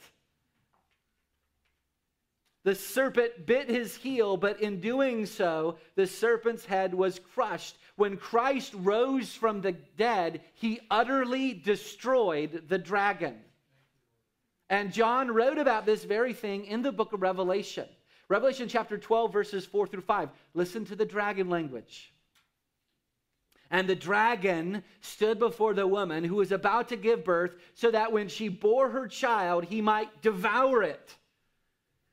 The 2.63 2.75
serpent 2.75 3.45
bit 3.45 3.69
his 3.69 3.95
heel, 3.95 4.37
but 4.37 4.61
in 4.61 4.79
doing 4.79 5.25
so, 5.25 5.77
the 5.95 6.05
serpent's 6.05 6.65
head 6.65 6.93
was 6.93 7.19
crushed. 7.19 7.77
When 7.95 8.17
Christ 8.17 8.73
rose 8.75 9.33
from 9.33 9.61
the 9.61 9.71
dead, 9.71 10.41
he 10.53 10.79
utterly 10.91 11.53
destroyed 11.53 12.65
the 12.67 12.77
dragon. 12.77 13.39
And 14.69 14.93
John 14.93 15.31
wrote 15.31 15.57
about 15.57 15.85
this 15.85 16.03
very 16.03 16.33
thing 16.33 16.65
in 16.65 16.81
the 16.81 16.91
book 16.91 17.13
of 17.13 17.21
Revelation. 17.21 17.87
Revelation 18.27 18.67
chapter 18.69 18.97
12, 18.97 19.33
verses 19.33 19.65
4 19.65 19.87
through 19.87 20.01
5. 20.01 20.29
Listen 20.53 20.85
to 20.85 20.95
the 20.95 21.05
dragon 21.05 21.49
language. 21.49 22.13
And 23.71 23.87
the 23.87 23.95
dragon 23.95 24.83
stood 25.01 25.37
before 25.37 25.73
the 25.73 25.85
woman 25.85 26.23
who 26.23 26.35
was 26.35 26.51
about 26.51 26.89
to 26.89 26.95
give 26.95 27.23
birth, 27.23 27.51
so 27.75 27.91
that 27.91 28.11
when 28.11 28.27
she 28.27 28.49
bore 28.49 28.89
her 28.89 29.07
child, 29.07 29.65
he 29.65 29.81
might 29.81 30.21
devour 30.21 30.81
it. 30.81 31.15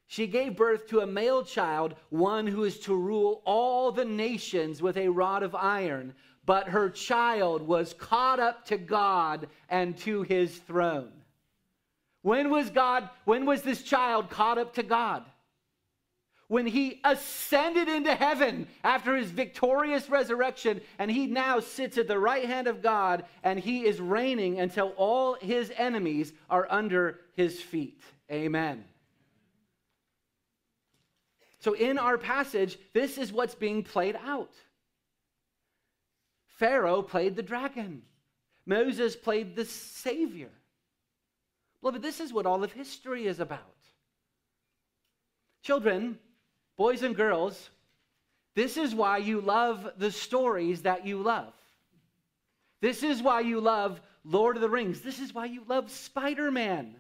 She 0.07 0.27
gave 0.27 0.57
birth 0.57 0.87
to 0.89 1.01
a 1.01 1.07
male 1.07 1.45
child, 1.45 1.95
one 2.11 2.47
who 2.47 2.65
is 2.65 2.79
to 2.81 2.95
rule 2.95 3.43
all 3.45 3.91
the 3.91 4.05
nations 4.05 4.81
with 4.81 4.97
a 4.97 5.09
rod 5.09 5.43
of 5.43 5.55
iron. 5.55 6.15
But 6.45 6.69
her 6.69 6.91
child 6.91 7.63
was 7.63 7.95
caught 7.95 8.39
up 8.39 8.67
to 8.67 8.77
God 8.77 9.49
and 9.69 9.97
to 9.99 10.23
his 10.23 10.57
throne. 10.59 11.11
When 12.23 12.51
was 12.51 12.71
God, 12.71 13.09
when 13.25 13.47
was 13.47 13.63
this 13.63 13.83
child 13.83 14.31
caught 14.31 14.59
up 14.59 14.75
to 14.75 14.83
God? 14.83 15.25
When 16.49 16.67
he 16.67 17.01
ascended 17.03 17.89
into 17.89 18.15
heaven 18.15 18.69
after 18.85 19.17
his 19.17 19.31
victorious 19.31 20.09
resurrection, 20.09 20.81
and 20.99 21.11
he 21.11 21.27
now 21.27 21.59
sits 21.59 21.99
at 21.99 22.07
the 22.07 22.19
right 22.19 22.45
hand 22.45 22.69
of 22.69 22.83
God, 22.83 23.25
and 23.43 23.59
he 23.59 23.85
is 23.85 24.01
reigning 24.01 24.61
until 24.61 24.91
all 24.97 25.35
his 25.35 25.73
enemies 25.77 26.33
are 26.49 26.69
under 26.71 27.21
his 27.35 27.61
feet. 27.61 28.01
Amen. 28.31 28.85
So, 31.59 31.73
in 31.73 31.99
our 31.99 32.17
passage, 32.17 32.79
this 32.93 33.19
is 33.19 33.33
what's 33.33 33.57
being 33.57 33.83
played 33.83 34.17
out. 34.25 34.55
Pharaoh 36.47 37.03
played 37.03 37.35
the 37.35 37.43
dragon, 37.43 38.03
Moses 38.65 39.17
played 39.17 39.57
the 39.57 39.65
Savior. 39.65 40.53
Beloved, 41.81 42.03
this 42.03 42.21
is 42.21 42.33
what 42.33 42.47
all 42.47 42.63
of 42.63 42.73
history 42.73 43.27
is 43.27 43.41
about. 43.41 43.61
Children, 45.63 46.19
boys 46.77 47.03
and 47.03 47.17
girls, 47.17 47.71
this 48.55 48.77
is 48.77 48.95
why 48.95 49.19
you 49.19 49.41
love 49.41 49.89
the 49.99 50.11
stories 50.11 50.83
that 50.83 51.07
you 51.07 51.23
love. 51.23 51.53
This 52.81 53.03
is 53.03 53.23
why 53.23 53.41
you 53.41 53.61
love 53.61 54.01
Lord 54.25 54.57
of 54.57 54.63
the 54.63 54.69
Rings. 54.69 55.01
This 55.01 55.19
is 55.19 55.35
why 55.35 55.47
you 55.47 55.63
love 55.67 55.91
Spider 55.91 56.51
Man. 56.51 56.97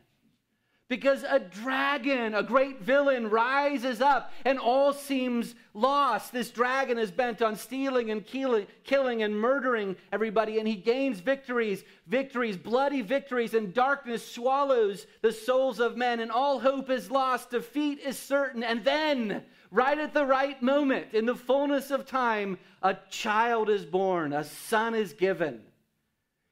Because 0.88 1.24
a 1.24 1.40
dragon, 1.40 2.34
a 2.34 2.44
great 2.44 2.80
villain, 2.80 3.28
rises 3.28 4.00
up 4.00 4.32
and 4.44 4.56
all 4.56 4.92
seems 4.92 5.56
lost. 5.74 6.32
This 6.32 6.50
dragon 6.50 6.96
is 6.96 7.10
bent 7.10 7.42
on 7.42 7.56
stealing 7.56 8.12
and 8.12 8.24
killing 8.24 9.22
and 9.22 9.36
murdering 9.36 9.96
everybody, 10.12 10.60
and 10.60 10.68
he 10.68 10.76
gains 10.76 11.18
victories, 11.18 11.82
victories, 12.06 12.56
bloody 12.56 13.02
victories, 13.02 13.54
and 13.54 13.74
darkness 13.74 14.30
swallows 14.30 15.08
the 15.22 15.32
souls 15.32 15.80
of 15.80 15.96
men, 15.96 16.20
and 16.20 16.30
all 16.30 16.60
hope 16.60 16.88
is 16.88 17.10
lost. 17.10 17.50
Defeat 17.50 17.98
is 17.98 18.16
certain. 18.16 18.62
And 18.62 18.84
then, 18.84 19.42
right 19.76 19.98
at 19.98 20.14
the 20.14 20.24
right 20.24 20.60
moment, 20.62 21.12
in 21.12 21.26
the 21.26 21.34
fullness 21.34 21.90
of 21.90 22.06
time, 22.06 22.58
a 22.82 22.96
child 23.10 23.68
is 23.68 23.84
born, 23.84 24.32
a 24.32 24.42
son 24.42 24.94
is 24.94 25.12
given, 25.12 25.60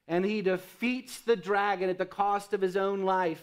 and 0.07 0.23
he 0.23 0.43
defeats 0.43 1.19
the 1.21 1.35
dragon 1.35 1.89
at 1.89 1.97
the 1.97 2.05
cost 2.05 2.53
of 2.53 2.61
his 2.61 2.77
own 2.77 3.01
life 3.01 3.41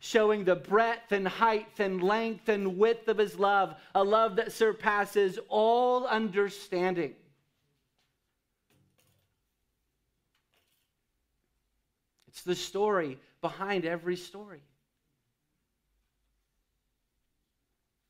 showing 0.00 0.44
the 0.44 0.54
breadth 0.54 1.10
and 1.10 1.26
height 1.26 1.80
and 1.80 2.00
length 2.00 2.48
and 2.48 2.78
width 2.78 3.08
of 3.08 3.18
his 3.18 3.36
love, 3.36 3.74
a 3.96 4.04
love 4.04 4.36
that 4.36 4.52
surpasses 4.52 5.38
all 5.48 6.06
understanding. 6.06 7.14
It's 12.28 12.42
the 12.42 12.54
story 12.54 13.18
behind 13.40 13.84
every 13.84 14.16
story. 14.16 14.60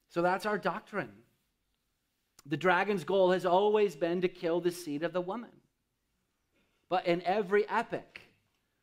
So 0.09 0.23
that's 0.23 0.47
our 0.47 0.59
doctrine. 0.59 1.13
The 2.47 2.57
dragon's 2.57 3.05
goal 3.05 3.33
has 3.33 3.45
always 3.45 3.95
been 3.95 4.23
to 4.23 4.29
kill 4.29 4.61
the 4.61 4.71
seed 4.71 5.03
of 5.03 5.13
the 5.13 5.21
woman. 5.21 5.51
But 6.89 7.07
in 7.07 7.23
every 7.23 7.69
epic, 7.69 8.23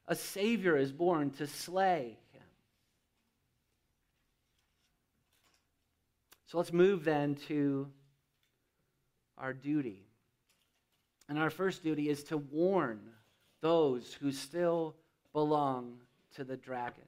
a 0.08 0.16
Savior 0.16 0.78
is 0.78 0.92
born 0.92 1.32
to 1.32 1.48
slay 1.48 2.18
him. 2.32 2.44
So 6.46 6.58
let's 6.58 6.72
move 6.72 7.04
then 7.04 7.36
to 7.48 7.88
our 9.38 9.54
duty. 9.54 10.04
And 11.28 11.40
our 11.40 11.50
first 11.50 11.84
duty 11.84 12.10
is 12.10 12.24
to 12.26 12.38
warn 12.38 13.00
those 13.62 14.14
who 14.14 14.32
still 14.32 14.96
belong 15.34 15.98
to 16.36 16.44
the 16.44 16.56
dragon. 16.56 17.04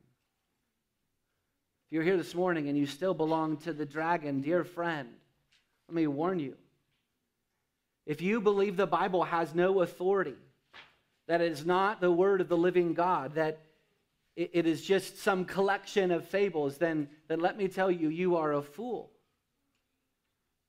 If 1.88 1.94
you're 1.94 2.04
here 2.04 2.18
this 2.18 2.36
morning 2.36 2.68
and 2.68 2.78
you 2.78 2.86
still 2.86 3.14
belong 3.14 3.58
to 3.60 3.72
the 3.72 3.86
dragon, 3.86 4.42
dear 4.42 4.66
friend, 4.66 5.08
let 5.88 5.96
me 5.96 6.06
warn 6.06 6.38
you. 6.38 6.56
If 8.06 8.22
you 8.22 8.42
believe 8.42 8.76
the 8.76 8.86
Bible 8.86 9.24
has 9.24 9.56
no 9.56 9.82
authority, 9.82 10.36
that 11.30 11.40
it 11.40 11.50
is 11.50 11.66
not 11.66 12.02
the 12.02 12.12
word 12.12 12.42
of 12.42 12.50
the 12.50 12.58
living 12.58 12.94
God, 12.94 13.36
that 13.36 13.60
it 14.36 14.68
is 14.68 14.82
just 14.82 15.20
some 15.20 15.46
collection 15.46 16.12
of 16.12 16.26
fables, 16.26 16.78
then, 16.78 17.08
then 17.30 17.40
let 17.40 17.58
me 17.58 17.70
tell 17.70 17.90
you, 17.90 18.10
you 18.10 18.36
are 18.36 18.52
a 18.52 18.62
fool. 18.62 19.10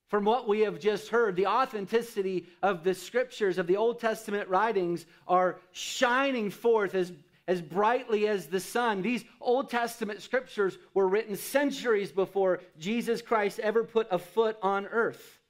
From 0.06 0.24
what 0.24 0.46
we 0.46 0.60
have 0.60 0.78
just 0.78 1.08
heard, 1.08 1.34
the 1.34 1.48
authenticity 1.48 2.46
of 2.62 2.84
the 2.84 2.94
scriptures, 2.94 3.58
of 3.58 3.66
the 3.66 3.76
Old 3.76 3.98
Testament 3.98 4.48
writings, 4.48 5.04
are 5.26 5.58
shining 5.72 6.50
forth 6.50 6.94
as, 6.94 7.12
as 7.48 7.62
brightly 7.62 8.28
as 8.28 8.46
the 8.46 8.60
sun. 8.60 9.02
These 9.02 9.24
Old 9.40 9.70
Testament 9.70 10.22
scriptures 10.22 10.78
were 10.94 11.08
written 11.08 11.34
centuries 11.34 12.12
before 12.12 12.60
Jesus 12.78 13.22
Christ 13.22 13.58
ever 13.58 13.82
put 13.82 14.06
a 14.10 14.18
foot 14.18 14.56
on 14.62 14.86
earth. 14.86 15.40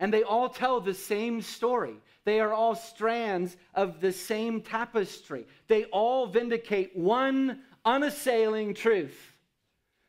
And 0.00 0.12
they 0.12 0.24
all 0.24 0.48
tell 0.48 0.80
the 0.80 0.94
same 0.94 1.40
story. 1.42 1.94
They 2.24 2.40
are 2.40 2.52
all 2.52 2.74
strands 2.74 3.56
of 3.74 4.00
the 4.00 4.10
same 4.10 4.62
tapestry. 4.62 5.46
They 5.68 5.84
all 5.84 6.26
vindicate 6.26 6.96
one 6.96 7.60
unassailing 7.84 8.74
truth 8.74 9.34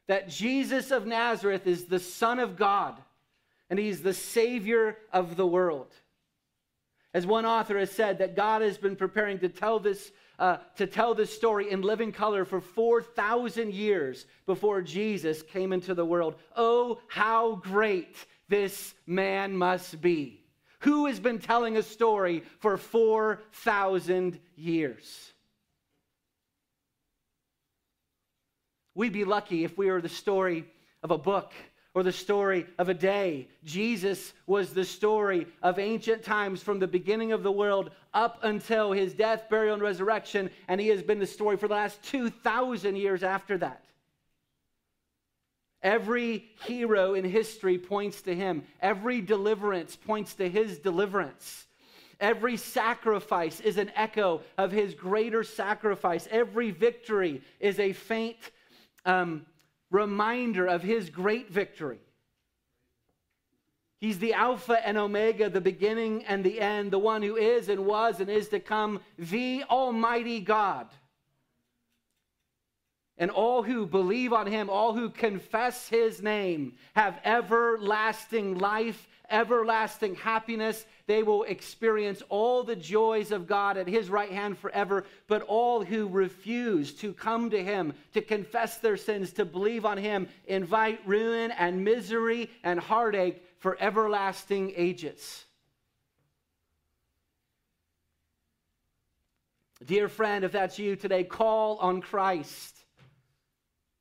that 0.08 0.30
Jesus 0.30 0.92
of 0.92 1.06
Nazareth 1.06 1.68
is 1.68 1.86
the 1.86 2.00
Son 2.00 2.40
of 2.40 2.56
God 2.56 2.96
and 3.70 3.78
he's 3.78 4.02
the 4.02 4.14
Savior 4.14 4.98
of 5.12 5.36
the 5.36 5.46
world. 5.48 5.92
As 7.14 7.26
one 7.26 7.46
author 7.46 7.80
has 7.80 7.92
said, 7.92 8.20
that 8.20 8.36
God 8.36 8.62
has 8.62 8.78
been 8.78 8.96
preparing 8.96 9.40
to 9.40 9.50
tell 9.50 9.80
this, 9.80 10.12
uh, 10.40 10.58
to 10.78 10.88
tell 10.88 11.16
this 11.16 11.36
story 11.36 11.72
in 11.72 11.82
living 11.82 12.12
color 12.12 12.46
for 12.46 12.62
4,000 12.62 13.74
years 13.74 14.26
before 14.46 14.82
Jesus 14.82 15.42
came 15.42 15.74
into 15.74 15.94
the 15.94 16.06
world. 16.06 16.36
Oh, 16.56 17.00
how 17.08 17.56
great 17.56 18.16
this 18.50 18.94
man 19.06 19.56
must 19.56 20.02
be! 20.02 20.42
Who 20.80 21.08
has 21.08 21.20
been 21.20 21.40
telling 21.40 21.78
a 21.78 21.84
story 21.84 22.44
for 22.60 22.78
4,000 22.78 24.40
years? 24.56 25.34
We'd 28.94 29.14
be 29.14 29.26
lucky 29.26 29.64
if 29.64 29.78
we 29.78 29.92
were 29.92 30.02
the 30.02 30.10
story 30.10 30.66
of 31.04 31.12
a 31.12 31.18
book 31.18 31.54
or 31.96 32.04
the 32.04 32.12
story 32.12 32.68
of 32.78 32.90
a 32.90 32.94
day. 32.94 33.48
Jesus 33.64 34.34
was 34.46 34.74
the 34.74 34.84
story 34.84 35.48
of 35.64 35.80
ancient 35.80 36.24
times 36.24 36.62
from 36.62 36.78
the 36.78 36.88
beginning 36.88 37.32
of 37.32 37.42
the 37.42 37.52
world 37.52 37.90
up 38.14 38.38
until 38.44 38.92
his 38.92 39.14
death, 39.14 39.50
burial, 39.50 39.74
and 39.74 39.82
resurrection, 39.82 40.50
and 40.68 40.80
he 40.80 40.90
has 40.90 41.02
been 41.02 41.20
the 41.20 41.26
story 41.26 41.56
for 41.56 41.70
the 41.70 41.74
last 41.74 42.04
2,000 42.04 42.98
years 42.98 43.24
after 43.24 43.58
that. 43.58 43.86
Every 45.82 46.50
hero 46.66 47.14
in 47.14 47.24
history 47.24 47.78
points 47.78 48.22
to 48.24 48.36
him. 48.36 48.64
Every 48.82 49.22
deliverance 49.22 49.96
points 49.96 50.34
to 50.36 50.50
his 50.50 50.80
deliverance. 50.80 51.66
Every 52.20 52.58
sacrifice 52.58 53.60
is 53.62 53.78
an 53.78 53.92
echo 53.96 54.42
of 54.58 54.72
his 54.72 54.96
greater 54.96 55.44
sacrifice. 55.44 56.28
Every 56.30 56.72
victory 56.72 57.42
is 57.60 57.80
a 57.80 57.94
faint 57.94 58.38
um, 59.06 59.46
reminder 59.96 60.68
of 60.68 60.84
his 60.84 61.10
great 61.10 61.50
victory. 61.50 62.00
He's 64.00 64.20
the 64.20 64.34
Alpha 64.34 64.86
and 64.86 64.98
Omega, 64.98 65.50
the 65.50 65.62
beginning 65.62 66.26
and 66.26 66.44
the 66.44 66.60
end, 66.60 66.92
the 66.92 67.00
one 67.00 67.22
who 67.22 67.38
is 67.38 67.70
and 67.70 67.86
was 67.86 68.20
and 68.20 68.30
is 68.30 68.50
to 68.50 68.60
come, 68.60 69.00
the 69.18 69.64
Almighty 69.70 70.42
God. 70.42 70.88
And 73.18 73.32
all 73.32 73.64
who 73.64 73.86
believe 73.86 74.34
on 74.34 74.48
him, 74.48 74.70
all 74.70 74.94
who 74.94 75.10
confess 75.10 75.88
his 75.88 76.22
name, 76.22 76.74
have 76.94 77.22
everlasting 77.24 78.58
life, 78.58 79.08
everlasting 79.30 80.16
happiness. 80.16 80.86
They 81.08 81.24
will 81.24 81.44
experience 81.44 82.22
all 82.30 82.64
the 82.64 82.76
joys 82.76 83.32
of 83.32 83.48
God 83.48 83.78
at 83.78 83.88
his 83.88 84.10
right 84.10 84.32
hand 84.32 84.58
forever. 84.58 85.06
But 85.28 85.44
all 85.44 85.84
who 85.84 86.08
refuse 86.08 86.94
to 86.96 87.14
come 87.14 87.50
to 87.52 87.64
him, 87.64 87.94
to 88.14 88.22
confess 88.22 88.78
their 88.78 88.98
sins, 88.98 89.34
to 89.34 89.46
believe 89.46 89.86
on 89.86 89.98
him, 89.98 90.28
invite 90.46 91.00
ruin 91.06 91.52
and 91.52 91.84
misery 91.84 92.50
and 92.64 92.80
heartache 92.80 93.44
for 93.60 93.78
everlasting 93.80 94.74
ages. 94.76 95.46
Dear 99.86 100.08
friend, 100.08 100.44
if 100.44 100.52
that's 100.52 100.80
you 100.80 100.96
today, 100.96 101.24
call 101.24 101.78
on 101.78 102.02
Christ. 102.02 102.76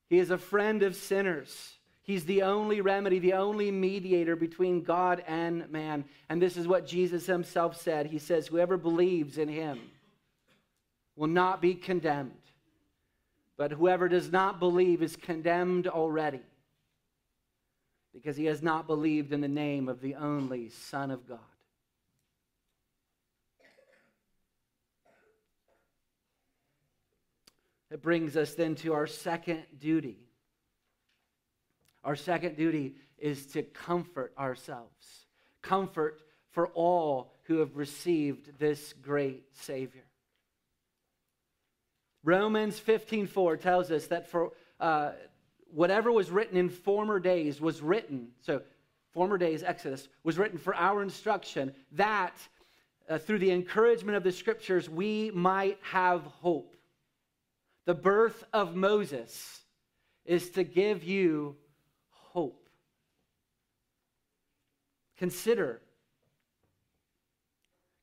He 0.08 0.18
is 0.18 0.30
a 0.30 0.38
friend 0.38 0.82
of 0.82 0.94
sinners. 0.94 1.74
He's 2.04 2.26
the 2.26 2.42
only 2.42 2.82
remedy, 2.82 3.18
the 3.18 3.32
only 3.32 3.70
mediator 3.70 4.36
between 4.36 4.82
God 4.82 5.24
and 5.26 5.68
man. 5.70 6.04
And 6.28 6.40
this 6.40 6.58
is 6.58 6.68
what 6.68 6.86
Jesus 6.86 7.24
himself 7.24 7.80
said. 7.80 8.06
He 8.06 8.18
says, 8.18 8.46
Whoever 8.46 8.76
believes 8.76 9.38
in 9.38 9.48
him 9.48 9.80
will 11.16 11.28
not 11.28 11.62
be 11.62 11.74
condemned, 11.74 12.32
but 13.56 13.72
whoever 13.72 14.06
does 14.06 14.30
not 14.30 14.60
believe 14.60 15.02
is 15.02 15.16
condemned 15.16 15.88
already 15.88 16.42
because 18.12 18.36
he 18.36 18.44
has 18.44 18.62
not 18.62 18.86
believed 18.86 19.32
in 19.32 19.40
the 19.40 19.48
name 19.48 19.88
of 19.88 20.02
the 20.02 20.14
only 20.14 20.68
Son 20.68 21.10
of 21.10 21.26
God. 21.26 21.38
It 27.90 28.02
brings 28.02 28.36
us 28.36 28.54
then 28.54 28.74
to 28.76 28.92
our 28.92 29.06
second 29.06 29.62
duty. 29.78 30.18
Our 32.04 32.16
second 32.16 32.56
duty 32.56 32.96
is 33.18 33.46
to 33.46 33.62
comfort 33.62 34.34
ourselves, 34.38 35.26
comfort 35.62 36.20
for 36.50 36.68
all 36.68 37.32
who 37.44 37.58
have 37.58 37.76
received 37.76 38.58
this 38.58 38.92
great 39.02 39.44
Savior. 39.52 40.04
Romans 42.22 42.78
15:4 42.78 43.56
tells 43.60 43.90
us 43.90 44.06
that 44.08 44.30
for 44.30 44.52
uh, 44.80 45.12
whatever 45.70 46.12
was 46.12 46.30
written 46.30 46.56
in 46.56 46.68
former 46.68 47.18
days 47.18 47.60
was 47.60 47.82
written. 47.82 48.32
So, 48.40 48.62
former 49.12 49.38
days, 49.38 49.62
Exodus, 49.62 50.08
was 50.22 50.38
written 50.38 50.58
for 50.58 50.74
our 50.74 51.02
instruction, 51.02 51.74
that 51.92 52.36
uh, 53.08 53.18
through 53.18 53.38
the 53.38 53.50
encouragement 53.50 54.16
of 54.16 54.24
the 54.24 54.32
Scriptures 54.32 54.88
we 54.88 55.30
might 55.32 55.78
have 55.82 56.22
hope. 56.22 56.76
The 57.86 57.94
birth 57.94 58.44
of 58.52 58.74
Moses 58.74 59.60
is 60.24 60.50
to 60.50 60.64
give 60.64 61.04
you 61.04 61.56
hope. 62.34 62.68
Consider. 65.16 65.80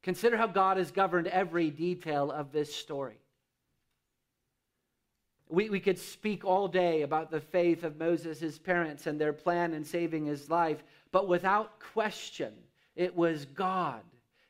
Consider 0.02 0.38
how 0.38 0.48
God 0.48 0.78
has 0.78 0.92
governed 0.92 1.28
every 1.28 1.70
detail 1.70 2.32
of 2.32 2.52
this 2.52 2.74
story. 2.74 3.20
We, 5.50 5.70
we 5.70 5.82
could 5.82 6.00
speak 6.00 6.46
all 6.46 6.70
day 6.70 7.02
about 7.02 7.30
the 7.30 7.42
faith 7.42 7.84
of 7.84 7.98
Moses, 7.98 8.40
his 8.40 8.58
parents, 8.58 9.06
and 9.06 9.20
their 9.20 9.34
plan 9.34 9.74
in 9.74 9.84
saving 9.84 10.26
his 10.26 10.50
life, 10.50 10.82
but 11.12 11.28
without 11.28 11.80
question, 11.94 12.54
it 12.96 13.16
was 13.16 13.46
God 13.46 14.02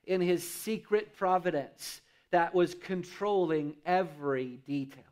in 0.06 0.22
his 0.22 0.48
secret 0.48 1.16
providence 1.16 2.02
that 2.30 2.54
was 2.54 2.76
controlling 2.76 3.76
every 3.86 4.60
detail. 4.66 5.04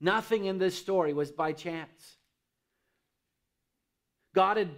Nothing 0.00 0.44
in 0.46 0.58
this 0.58 0.76
story 0.76 1.12
was 1.12 1.30
by 1.30 1.52
chance. 1.52 2.17
God 4.38 4.56
had 4.56 4.70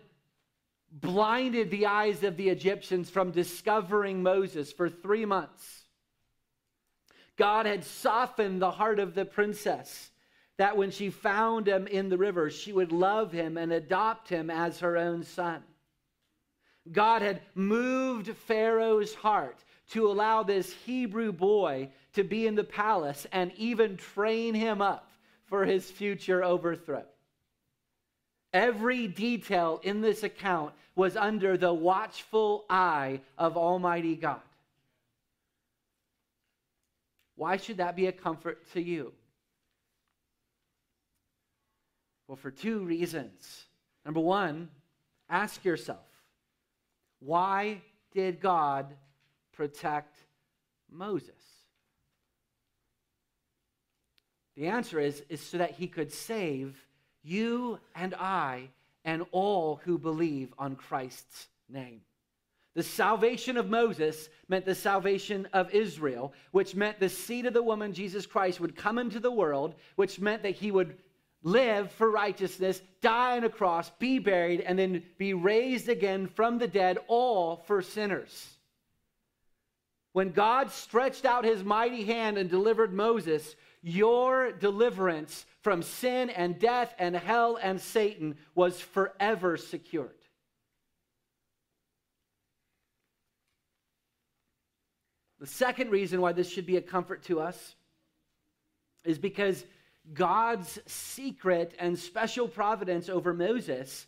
blinded 0.91 1.71
the 1.71 1.85
eyes 1.85 2.25
of 2.25 2.39
the 2.39 2.49
Egyptians 2.49 3.11
from 3.11 3.31
discovering 3.31 4.23
Moses 4.23 4.73
for 4.73 4.89
three 4.89 5.27
months. 5.27 5.83
God 7.37 7.67
had 7.67 7.85
softened 7.85 8.63
the 8.63 8.71
heart 8.71 8.99
of 8.99 9.15
the 9.15 9.27
princess 9.27 10.13
that 10.57 10.79
when 10.79 10.91
she 10.91 11.11
found 11.11 11.69
him 11.69 11.87
in 11.87 12.09
the 12.09 12.17
river, 12.17 12.49
she 12.49 12.73
would 12.73 12.91
love 12.91 13.33
him 13.33 13.59
and 13.59 13.71
adopt 13.71 14.31
him 14.31 14.49
as 14.49 14.79
her 14.79 14.97
own 14.97 15.25
son. 15.25 15.63
God 16.91 17.21
had 17.21 17.43
moved 17.55 18.35
Pharaoh's 18.35 19.15
heart 19.15 19.63
to 19.91 20.11
allow 20.11 20.43
this 20.43 20.73
Hebrew 20.87 21.33
boy 21.33 21.91
to 22.15 22.25
be 22.25 22.47
in 22.47 22.55
the 22.55 22.65
palace 22.65 23.27
and 23.31 23.53
even 23.59 23.99
train 23.99 24.55
him 24.55 24.81
up 24.81 25.11
for 25.45 25.67
his 25.67 25.91
future 25.91 26.43
overthrow. 26.43 27.05
Every 28.53 29.07
detail 29.07 29.81
in 29.83 30.01
this 30.01 30.23
account 30.23 30.75
was 30.97 31.17
under 31.17 31.57
the 31.57 31.73
watchful 31.73 32.65
eye 32.69 33.21
of 33.39 33.57
Almighty 33.57 34.17
God. 34.17 34.41
Why 37.37 37.57
should 37.57 37.79
that 37.79 37.97
be 37.97 38.07
a 38.07 38.13
comfort 38.13 38.71
to 38.73 38.83
you? 38.83 39.13
Well, 42.27 42.37
for 42.37 42.51
two 42.51 42.81
reasons. 42.81 43.65
Number 44.05 44.21
one, 44.21 44.69
ask 45.29 45.65
yourself 45.65 46.07
why 47.21 47.83
did 48.13 48.41
God 48.41 48.95
protect 49.53 50.17
Moses? 50.91 51.35
The 54.57 54.67
answer 54.69 54.99
is, 55.01 55.23
is 55.29 55.41
so 55.41 55.59
that 55.59 55.73
he 55.73 55.87
could 55.87 56.13
save 56.13 56.77
you 57.23 57.79
and 57.95 58.15
I 58.15 58.69
and 59.05 59.25
all 59.33 59.81
who 59.85 59.99
believe 59.99 60.53
on 60.59 60.77
Christ's 60.77 61.49
name. 61.69 62.01
The 62.75 62.83
salvation 62.83 63.57
of 63.57 63.69
Moses 63.69 64.29
meant 64.49 64.65
the 64.65 64.75
salvation 64.75 65.49
of 65.53 65.75
Israel, 65.75 66.33
which 66.53 66.77
meant 66.77 67.01
the 67.01 67.09
seed 67.09 67.47
of 67.47 67.53
the 67.55 67.63
woman, 67.63 67.93
Jesus 67.93 68.27
Christ, 68.27 68.61
would 68.61 68.77
come 68.77 68.99
into 68.99 69.19
the 69.19 69.31
world, 69.31 69.75
which 69.97 70.21
meant 70.21 70.45
that 70.45 70.55
he 70.55 70.71
would 70.71 70.97
live 71.43 71.91
for 71.93 72.11
righteousness, 72.11 72.81
die 73.01 73.37
on 73.37 73.45
a 73.45 73.49
cross, 73.49 73.91
be 73.99 74.19
buried, 74.19 74.61
and 74.61 74.79
then 74.79 75.03
be 75.19 75.35
raised 75.35 75.89
again 75.89 76.29
from 76.29 76.59
the 76.59 76.69
dead, 76.69 76.99
all 77.09 77.57
for 77.57 77.83
sinners. 77.83 78.49
When 80.13 80.31
God 80.31 80.71
stretched 80.71 81.25
out 81.25 81.45
his 81.45 81.65
mighty 81.65 82.05
hand 82.05 82.37
and 82.37 82.51
delivered 82.51 82.93
Moses, 82.93 83.55
your 83.83 84.53
deliverance 84.53 85.47
from 85.63 85.83
sin 85.83 86.31
and 86.31 86.59
death 86.59 86.95
and 86.99 87.17
hell 87.17 87.59
and 87.61 87.81
Satan 87.81 88.37
was 88.55 88.81
forever 88.81 89.57
secured. 89.57 90.11
The 95.39 95.47
second 95.47 95.91
reason 95.91 96.21
why 96.21 96.33
this 96.33 96.51
should 96.51 96.67
be 96.67 96.77
a 96.77 96.83
comfort 96.83 97.23
to 97.25 97.41
us 97.41 97.75
is 99.05 99.19
because 99.19 99.65
God's 100.13 100.79
secret 100.87 101.75
and 101.79 101.99
special 101.99 102.47
providence 102.47 103.09
over 103.09 103.33
Moses 103.33 104.07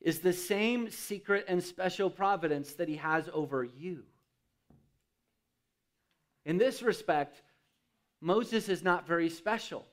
is 0.00 0.20
the 0.20 0.32
same 0.32 0.90
secret 0.90 1.46
and 1.48 1.62
special 1.62 2.10
providence 2.10 2.74
that 2.74 2.88
he 2.88 2.96
has 2.96 3.28
over 3.32 3.64
you. 3.64 4.02
In 6.44 6.58
this 6.58 6.82
respect, 6.82 7.40
Moses 8.22 8.68
is 8.68 8.84
not 8.84 9.06
very 9.06 9.28
special 9.28 9.84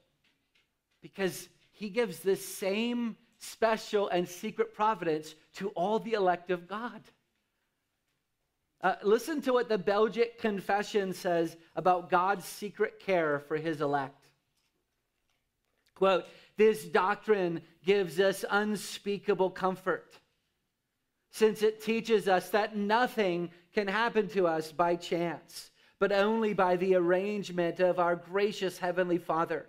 because 1.01 1.49
he 1.71 1.89
gives 1.89 2.19
the 2.19 2.35
same 2.35 3.17
special 3.39 4.07
and 4.09 4.27
secret 4.27 4.73
providence 4.73 5.33
to 5.55 5.69
all 5.69 5.97
the 5.97 6.13
elect 6.13 6.51
of 6.51 6.67
God. 6.67 7.01
Uh, 8.81 8.95
listen 9.03 9.41
to 9.41 9.51
what 9.51 9.67
the 9.67 9.77
Belgic 9.77 10.39
Confession 10.39 11.11
says 11.11 11.57
about 11.75 12.09
God's 12.09 12.45
secret 12.45 12.99
care 12.99 13.39
for 13.39 13.57
his 13.57 13.81
elect. 13.81 14.27
Quote, 15.95 16.25
this 16.55 16.85
doctrine 16.85 17.61
gives 17.83 18.19
us 18.19 18.45
unspeakable 18.49 19.49
comfort 19.49 20.13
since 21.31 21.63
it 21.63 21.81
teaches 21.81 22.27
us 22.27 22.49
that 22.49 22.75
nothing 22.75 23.49
can 23.73 23.87
happen 23.87 24.27
to 24.29 24.47
us 24.47 24.71
by 24.71 24.95
chance 24.95 25.71
but 25.99 26.13
only 26.13 26.53
by 26.53 26.77
the 26.77 26.95
arrangement 26.95 27.81
of 27.81 27.99
our 27.99 28.15
gracious 28.15 28.77
Heavenly 28.77 29.17
Father, 29.17 29.65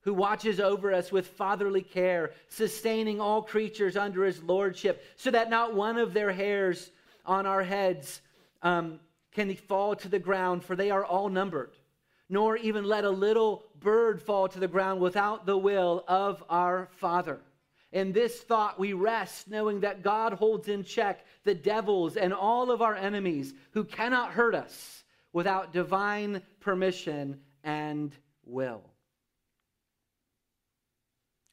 who 0.00 0.12
watches 0.12 0.58
over 0.58 0.92
us 0.92 1.12
with 1.12 1.28
fatherly 1.28 1.82
care, 1.82 2.32
sustaining 2.48 3.20
all 3.20 3.40
creatures 3.40 3.96
under 3.96 4.24
His 4.24 4.42
lordship, 4.42 5.04
so 5.16 5.30
that 5.30 5.48
not 5.48 5.74
one 5.74 5.96
of 5.96 6.12
their 6.12 6.32
hairs 6.32 6.90
on 7.24 7.46
our 7.46 7.62
heads 7.62 8.20
um, 8.62 8.98
can 9.30 9.54
fall 9.54 9.94
to 9.94 10.08
the 10.08 10.18
ground, 10.18 10.64
for 10.64 10.74
they 10.74 10.90
are 10.90 11.04
all 11.04 11.28
numbered, 11.28 11.70
nor 12.28 12.56
even 12.56 12.84
let 12.84 13.04
a 13.04 13.10
little 13.10 13.62
bird 13.78 14.20
fall 14.20 14.48
to 14.48 14.58
the 14.58 14.66
ground 14.66 15.00
without 15.00 15.46
the 15.46 15.56
will 15.56 16.04
of 16.08 16.42
our 16.50 16.88
Father. 16.96 17.38
In 17.92 18.12
this 18.12 18.40
thought, 18.40 18.80
we 18.80 18.92
rest, 18.94 19.48
knowing 19.48 19.80
that 19.80 20.02
God 20.02 20.32
holds 20.32 20.66
in 20.66 20.82
check 20.82 21.24
the 21.44 21.54
devils 21.54 22.16
and 22.16 22.32
all 22.32 22.70
of 22.70 22.82
our 22.82 22.96
enemies 22.96 23.52
who 23.72 23.84
cannot 23.84 24.32
hurt 24.32 24.54
us 24.54 25.02
without 25.32 25.72
divine 25.72 26.42
permission 26.60 27.40
and 27.64 28.14
will. 28.44 28.82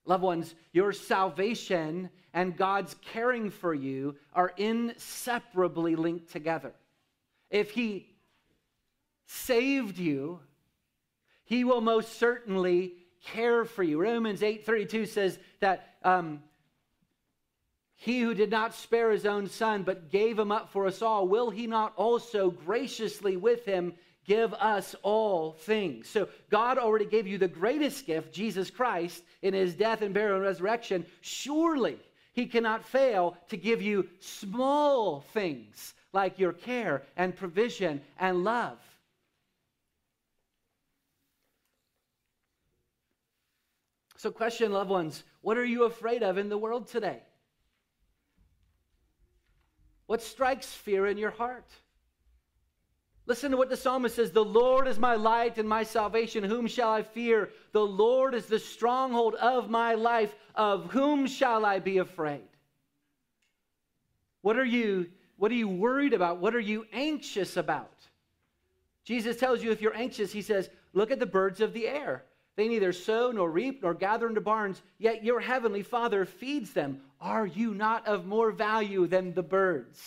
Loved 0.05 0.23
ones, 0.23 0.55
your 0.71 0.91
salvation 0.91 2.09
and 2.33 2.57
God's 2.57 2.95
caring 3.13 3.51
for 3.51 3.73
you 3.73 4.15
are 4.33 4.53
inseparably 4.57 5.95
linked 5.95 6.31
together. 6.31 6.73
If 7.49 7.71
He 7.71 8.07
saved 9.27 9.97
you, 9.97 10.39
He 11.45 11.63
will 11.63 11.81
most 11.81 12.17
certainly 12.17 12.93
care 13.23 13.65
for 13.65 13.83
you. 13.83 14.01
Romans 14.01 14.41
8:32 14.41 15.07
says 15.07 15.39
that 15.59 15.95
um, 16.03 16.41
he 18.01 18.21
who 18.21 18.33
did 18.33 18.49
not 18.49 18.73
spare 18.73 19.11
his 19.11 19.25
own 19.25 19.49
son, 19.49 19.83
but 19.83 20.09
gave 20.09 20.39
him 20.39 20.53
up 20.53 20.71
for 20.71 20.87
us 20.87 21.01
all, 21.01 21.27
will 21.27 21.49
he 21.49 21.67
not 21.67 21.91
also 21.97 22.49
graciously 22.49 23.35
with 23.35 23.65
him 23.65 23.93
give 24.25 24.53
us 24.53 24.95
all 25.03 25.51
things? 25.51 26.07
So 26.07 26.29
God 26.49 26.77
already 26.77 27.03
gave 27.03 27.27
you 27.27 27.37
the 27.37 27.49
greatest 27.49 28.05
gift, 28.05 28.33
Jesus 28.33 28.71
Christ, 28.71 29.21
in 29.41 29.53
his 29.53 29.75
death 29.75 30.01
and 30.01 30.13
burial 30.13 30.37
and 30.37 30.45
resurrection. 30.45 31.05
Surely 31.19 31.99
he 32.31 32.45
cannot 32.45 32.85
fail 32.85 33.35
to 33.49 33.57
give 33.57 33.81
you 33.81 34.07
small 34.21 35.25
things 35.33 35.93
like 36.13 36.39
your 36.39 36.53
care 36.53 37.03
and 37.17 37.35
provision 37.35 37.99
and 38.17 38.45
love. 38.45 38.77
So, 44.15 44.31
question, 44.31 44.71
loved 44.71 44.89
ones, 44.89 45.21
what 45.41 45.57
are 45.57 45.65
you 45.65 45.83
afraid 45.83 46.23
of 46.23 46.37
in 46.37 46.47
the 46.47 46.57
world 46.57 46.87
today? 46.87 47.23
What 50.09 50.23
strikes 50.23 50.65
fear 50.65 51.05
in 51.05 51.19
your 51.19 51.29
heart? 51.29 51.69
Listen 53.27 53.51
to 53.51 53.57
what 53.57 53.69
the 53.69 53.77
psalmist 53.77 54.15
says 54.15 54.31
The 54.31 54.43
Lord 54.43 54.87
is 54.87 54.97
my 54.97 55.13
light 55.13 55.59
and 55.59 55.69
my 55.69 55.83
salvation. 55.83 56.43
Whom 56.43 56.65
shall 56.65 56.89
I 56.89 57.03
fear? 57.03 57.51
The 57.73 57.85
Lord 57.85 58.33
is 58.33 58.47
the 58.47 58.57
stronghold 58.57 59.35
of 59.35 59.69
my 59.69 59.93
life. 59.93 60.33
Of 60.55 60.89
whom 60.89 61.27
shall 61.27 61.63
I 61.63 61.77
be 61.77 61.99
afraid? 61.99 62.47
What 64.41 64.57
are 64.57 64.65
you, 64.65 65.11
what 65.37 65.51
are 65.51 65.55
you 65.55 65.67
worried 65.67 66.13
about? 66.13 66.39
What 66.39 66.55
are 66.55 66.59
you 66.59 66.87
anxious 66.91 67.55
about? 67.55 67.93
Jesus 69.03 69.37
tells 69.37 69.61
you 69.61 69.69
if 69.71 69.79
you're 69.79 69.95
anxious, 69.95 70.31
he 70.31 70.41
says, 70.41 70.71
Look 70.93 71.11
at 71.11 71.19
the 71.19 71.27
birds 71.27 71.61
of 71.61 71.71
the 71.71 71.87
air. 71.87 72.23
They 72.59 72.67
neither 72.67 72.91
sow 72.91 73.31
nor 73.31 73.49
reap 73.49 73.83
nor 73.83 73.93
gather 73.93 74.27
into 74.27 74.41
barns, 74.41 74.81
yet 74.97 75.23
your 75.23 75.39
heavenly 75.39 75.81
Father 75.81 76.25
feeds 76.25 76.73
them. 76.73 76.99
Are 77.21 77.45
you 77.45 77.73
not 77.73 78.05
of 78.05 78.25
more 78.25 78.51
value 78.51 79.07
than 79.07 79.33
the 79.33 79.41
birds? 79.41 79.97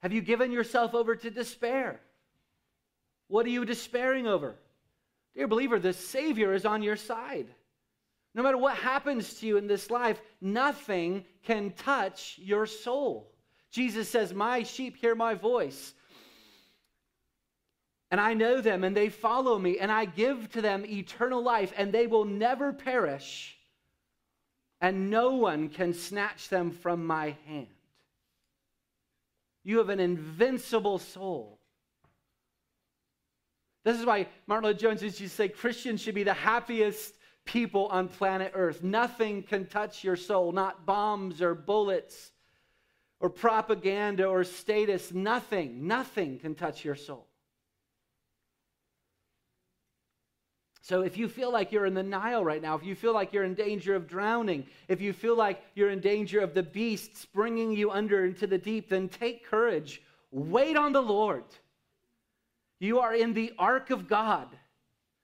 Have 0.00 0.12
you 0.12 0.20
given 0.20 0.52
yourself 0.52 0.94
over 0.94 1.16
to 1.16 1.28
despair? 1.28 2.00
What 3.26 3.46
are 3.46 3.48
you 3.48 3.64
despairing 3.64 4.28
over? 4.28 4.54
Dear 5.34 5.48
believer, 5.48 5.80
the 5.80 5.92
Savior 5.92 6.54
is 6.54 6.64
on 6.64 6.84
your 6.84 6.94
side. 6.94 7.48
No 8.32 8.44
matter 8.44 8.58
what 8.58 8.76
happens 8.76 9.40
to 9.40 9.46
you 9.48 9.56
in 9.56 9.66
this 9.66 9.90
life, 9.90 10.22
nothing 10.40 11.24
can 11.42 11.72
touch 11.72 12.38
your 12.40 12.66
soul. 12.66 13.32
Jesus 13.72 14.08
says, 14.08 14.32
My 14.32 14.62
sheep 14.62 14.96
hear 14.98 15.16
my 15.16 15.34
voice 15.34 15.94
and 18.10 18.20
I 18.20 18.34
know 18.34 18.60
them, 18.60 18.84
and 18.84 18.96
they 18.96 19.08
follow 19.08 19.58
me, 19.58 19.78
and 19.78 19.90
I 19.90 20.04
give 20.04 20.50
to 20.52 20.62
them 20.62 20.84
eternal 20.86 21.42
life, 21.42 21.72
and 21.76 21.92
they 21.92 22.06
will 22.06 22.24
never 22.24 22.72
perish, 22.72 23.56
and 24.80 25.10
no 25.10 25.36
one 25.36 25.68
can 25.68 25.92
snatch 25.92 26.48
them 26.48 26.70
from 26.70 27.06
my 27.06 27.36
hand. 27.46 27.66
You 29.64 29.78
have 29.78 29.88
an 29.88 30.00
invincible 30.00 30.98
soul. 30.98 31.58
This 33.84 33.98
is 33.98 34.06
why 34.06 34.28
Martyn 34.46 34.70
Lloyd-Jones 34.70 35.02
used 35.02 35.18
to 35.18 35.28
say 35.28 35.48
Christians 35.48 36.00
should 36.00 36.14
be 36.14 36.24
the 36.24 36.34
happiest 36.34 37.14
people 37.44 37.86
on 37.86 38.08
planet 38.08 38.52
Earth. 38.54 38.82
Nothing 38.82 39.42
can 39.42 39.66
touch 39.66 40.02
your 40.02 40.16
soul, 40.16 40.52
not 40.52 40.86
bombs 40.86 41.40
or 41.40 41.54
bullets 41.54 42.32
or 43.20 43.30
propaganda 43.30 44.26
or 44.26 44.42
status. 44.44 45.12
Nothing, 45.12 45.86
nothing 45.86 46.38
can 46.38 46.54
touch 46.54 46.84
your 46.84 46.96
soul. 46.96 47.26
So 50.86 51.02
if 51.02 51.16
you 51.16 51.26
feel 51.26 51.50
like 51.50 51.72
you're 51.72 51.86
in 51.86 51.94
the 51.94 52.02
Nile 52.04 52.44
right 52.44 52.62
now, 52.62 52.76
if 52.76 52.84
you 52.84 52.94
feel 52.94 53.12
like 53.12 53.32
you're 53.32 53.42
in 53.42 53.54
danger 53.54 53.96
of 53.96 54.06
drowning, 54.06 54.64
if 54.86 55.00
you 55.00 55.12
feel 55.12 55.36
like 55.36 55.60
you're 55.74 55.90
in 55.90 55.98
danger 55.98 56.38
of 56.38 56.54
the 56.54 56.62
beasts 56.62 57.24
bringing 57.24 57.72
you 57.72 57.90
under 57.90 58.24
into 58.24 58.46
the 58.46 58.56
deep, 58.56 58.88
then 58.88 59.08
take 59.08 59.44
courage. 59.44 60.00
Wait 60.30 60.76
on 60.76 60.92
the 60.92 61.02
Lord. 61.02 61.42
You 62.78 63.00
are 63.00 63.16
in 63.16 63.34
the 63.34 63.52
ark 63.58 63.90
of 63.90 64.06
God. 64.06 64.46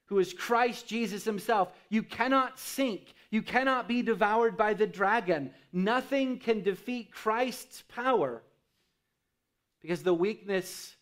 who 0.06 0.18
is 0.18 0.34
Christ 0.34 0.86
Jesus 0.86 1.24
himself. 1.24 1.68
You 1.88 2.02
cannot 2.02 2.58
sink. 2.58 3.14
You 3.30 3.40
cannot 3.40 3.88
be 3.88 4.02
devoured 4.02 4.58
by 4.58 4.74
the 4.74 4.86
dragon. 4.86 5.50
Nothing 5.72 6.38
can 6.38 6.62
defeat 6.62 7.10
Christ's 7.12 7.82
power 7.88 8.42
because 9.80 10.02
the 10.02 10.12
weakness 10.12 10.96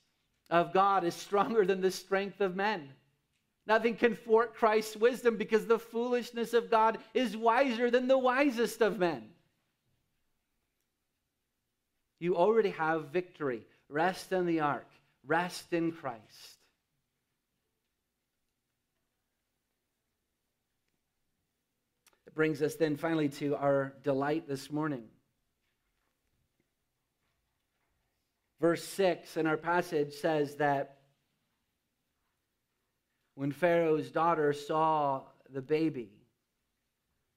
of 0.48 0.72
God 0.72 1.02
is 1.02 1.14
stronger 1.14 1.64
than 1.64 1.80
the 1.80 1.90
strength 1.90 2.40
of 2.40 2.54
men. 2.54 2.90
Nothing 3.70 3.94
can 3.94 4.16
thwart 4.16 4.56
Christ's 4.56 4.96
wisdom 4.96 5.36
because 5.36 5.64
the 5.64 5.78
foolishness 5.78 6.54
of 6.54 6.72
God 6.72 6.98
is 7.14 7.36
wiser 7.36 7.88
than 7.88 8.08
the 8.08 8.18
wisest 8.18 8.80
of 8.80 8.98
men. 8.98 9.28
You 12.18 12.36
already 12.36 12.70
have 12.70 13.10
victory. 13.10 13.62
Rest 13.88 14.32
in 14.32 14.46
the 14.46 14.58
ark, 14.58 14.88
rest 15.24 15.72
in 15.72 15.92
Christ. 15.92 16.58
It 22.26 22.34
brings 22.34 22.62
us 22.62 22.74
then 22.74 22.96
finally 22.96 23.28
to 23.28 23.54
our 23.54 23.92
delight 24.02 24.48
this 24.48 24.72
morning. 24.72 25.04
Verse 28.60 28.84
6 28.84 29.36
in 29.36 29.46
our 29.46 29.56
passage 29.56 30.14
says 30.14 30.56
that 30.56 30.96
when 33.40 33.50
Pharaoh's 33.50 34.10
daughter 34.10 34.52
saw 34.52 35.22
the 35.48 35.62
baby, 35.62 36.10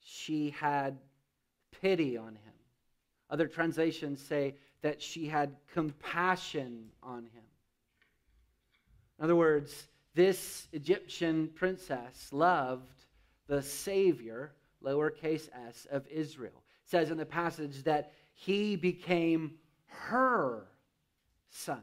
she 0.01 0.49
had 0.49 0.97
pity 1.79 2.17
on 2.17 2.35
him. 2.35 2.53
Other 3.29 3.47
translations 3.47 4.19
say 4.19 4.55
that 4.81 5.01
she 5.01 5.27
had 5.29 5.55
compassion 5.73 6.89
on 7.01 7.19
him. 7.19 7.45
In 9.17 9.23
other 9.23 9.37
words, 9.37 9.87
this 10.13 10.67
Egyptian 10.73 11.47
princess 11.55 12.33
loved 12.33 13.05
the 13.47 13.61
Savior, 13.61 14.51
lowercase 14.83 15.47
s, 15.69 15.87
of 15.89 16.05
Israel. 16.07 16.63
It 16.83 16.89
says 16.89 17.11
in 17.11 17.17
the 17.17 17.25
passage 17.25 17.81
that 17.85 18.11
he 18.33 18.75
became 18.75 19.53
her 19.85 20.67
son. 21.49 21.81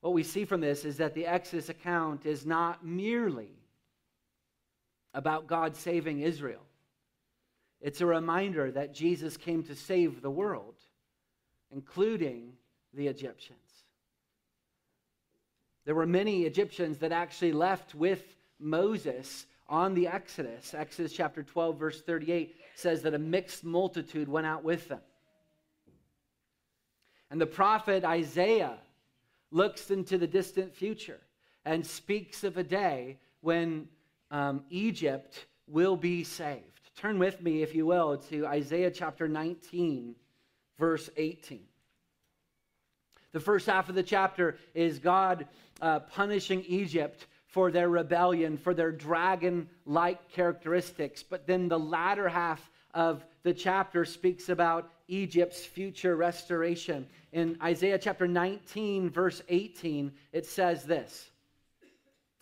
What 0.00 0.12
we 0.12 0.22
see 0.22 0.44
from 0.44 0.60
this 0.60 0.84
is 0.84 0.98
that 0.98 1.14
the 1.14 1.26
Exodus 1.26 1.68
account 1.68 2.24
is 2.24 2.46
not 2.46 2.84
merely 2.84 3.50
about 5.12 5.46
God 5.46 5.76
saving 5.76 6.20
Israel. 6.20 6.62
It's 7.80 8.00
a 8.00 8.06
reminder 8.06 8.70
that 8.70 8.94
Jesus 8.94 9.36
came 9.36 9.62
to 9.64 9.74
save 9.74 10.20
the 10.20 10.30
world, 10.30 10.74
including 11.72 12.52
the 12.94 13.08
Egyptians. 13.08 13.58
There 15.84 15.94
were 15.94 16.06
many 16.06 16.42
Egyptians 16.42 16.98
that 16.98 17.12
actually 17.12 17.52
left 17.52 17.94
with 17.94 18.22
Moses 18.58 19.46
on 19.68 19.94
the 19.94 20.08
Exodus. 20.08 20.74
Exodus 20.74 21.12
chapter 21.12 21.42
12, 21.42 21.78
verse 21.78 22.02
38 22.02 22.54
says 22.74 23.02
that 23.02 23.14
a 23.14 23.18
mixed 23.18 23.64
multitude 23.64 24.28
went 24.28 24.46
out 24.46 24.64
with 24.64 24.88
them. 24.88 25.00
And 27.30 27.40
the 27.40 27.46
prophet 27.46 28.04
Isaiah 28.04 28.78
looks 29.50 29.90
into 29.90 30.18
the 30.18 30.26
distant 30.26 30.74
future 30.74 31.20
and 31.64 31.84
speaks 31.86 32.44
of 32.44 32.56
a 32.56 32.62
day 32.62 33.18
when 33.40 33.88
um, 34.30 34.64
Egypt 34.70 35.46
will 35.66 35.96
be 35.96 36.24
saved. 36.24 36.62
Turn 36.96 37.18
with 37.18 37.40
me, 37.40 37.62
if 37.62 37.74
you 37.74 37.86
will, 37.86 38.18
to 38.28 38.46
Isaiah 38.46 38.90
chapter 38.90 39.28
19, 39.28 40.14
verse 40.78 41.08
18. 41.16 41.60
The 43.32 43.40
first 43.40 43.66
half 43.66 43.88
of 43.88 43.94
the 43.94 44.02
chapter 44.02 44.56
is 44.74 44.98
God 44.98 45.46
uh, 45.80 46.00
punishing 46.00 46.64
Egypt 46.66 47.26
for 47.46 47.70
their 47.70 47.88
rebellion, 47.88 48.56
for 48.56 48.74
their 48.74 48.90
dragon 48.90 49.68
like 49.84 50.30
characteristics. 50.32 51.22
But 51.22 51.46
then 51.46 51.68
the 51.68 51.78
latter 51.78 52.28
half 52.28 52.70
of 52.94 53.24
the 53.48 53.54
chapter 53.54 54.04
speaks 54.04 54.50
about 54.50 54.90
Egypt's 55.08 55.64
future 55.64 56.16
restoration. 56.16 57.06
In 57.32 57.56
Isaiah 57.62 57.98
chapter 57.98 58.28
19, 58.28 59.08
verse 59.08 59.40
18, 59.48 60.12
it 60.32 60.44
says 60.44 60.84
this 60.84 61.30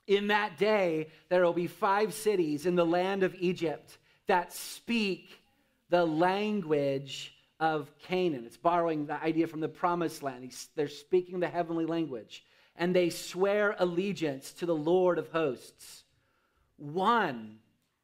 In 0.08 0.26
that 0.26 0.58
day, 0.58 1.06
there 1.28 1.44
will 1.44 1.52
be 1.52 1.68
five 1.68 2.12
cities 2.12 2.66
in 2.66 2.74
the 2.74 2.84
land 2.84 3.22
of 3.22 3.36
Egypt 3.38 3.98
that 4.26 4.52
speak 4.52 5.40
the 5.88 6.04
language 6.04 7.36
of 7.60 7.88
Canaan. 8.00 8.44
It's 8.44 8.56
borrowing 8.56 9.06
the 9.06 9.22
idea 9.22 9.46
from 9.46 9.60
the 9.60 9.68
promised 9.68 10.24
land. 10.24 10.52
they're 10.74 10.88
speaking 10.88 11.38
the 11.38 11.46
heavenly 11.46 11.86
language. 11.86 12.44
And 12.74 12.92
they 12.92 13.10
swear 13.10 13.76
allegiance 13.78 14.52
to 14.54 14.66
the 14.66 14.74
Lord 14.74 15.20
of 15.20 15.28
hosts. 15.28 16.02
One, 16.78 17.60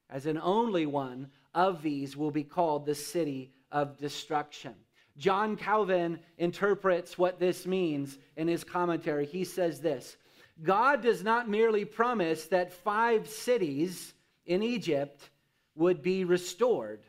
as 0.09 0.27
an 0.27 0.39
only 0.39 0.87
one, 0.87 1.33
of 1.55 1.83
these 1.83 2.17
will 2.17 2.31
be 2.31 2.45
called 2.45 2.87
the 2.87 2.95
city 2.95 3.53
of 3.71 3.99
destruction. 3.99 4.75
John 5.17 5.57
Calvin 5.57 6.19
interprets 6.39 7.19
what 7.19 7.39
this 7.39 7.67
means 7.67 8.19
in 8.37 8.49
his 8.49 8.65
commentary. 8.65 9.27
He 9.27 9.45
says 9.45 9.81
this 9.81 10.17
God 10.63 11.03
does 11.03 11.23
not 11.23 11.49
merely 11.49 11.85
promise 11.85 12.47
that 12.47 12.73
five 12.73 13.29
cities 13.29 14.15
in 14.47 14.63
Egypt 14.63 15.31
would 15.75 16.03
be 16.03 16.25
restored. 16.25 17.01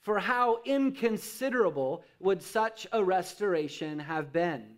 For 0.00 0.18
how 0.18 0.60
inconsiderable 0.64 2.04
would 2.20 2.42
such 2.42 2.86
a 2.92 3.02
restoration 3.02 3.98
have 3.98 4.32
been? 4.32 4.76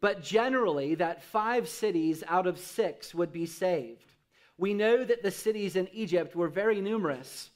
But 0.00 0.22
generally, 0.22 0.96
that 0.96 1.22
five 1.22 1.68
cities 1.68 2.24
out 2.26 2.46
of 2.46 2.58
six 2.58 3.14
would 3.14 3.32
be 3.32 3.46
saved. 3.46 4.12
We 4.58 4.74
know 4.74 5.04
that 5.04 5.22
the 5.22 5.30
cities 5.30 5.76
in 5.76 5.88
Egypt 5.92 6.34
were 6.36 6.48
very 6.48 6.80
numerous. 6.80 7.50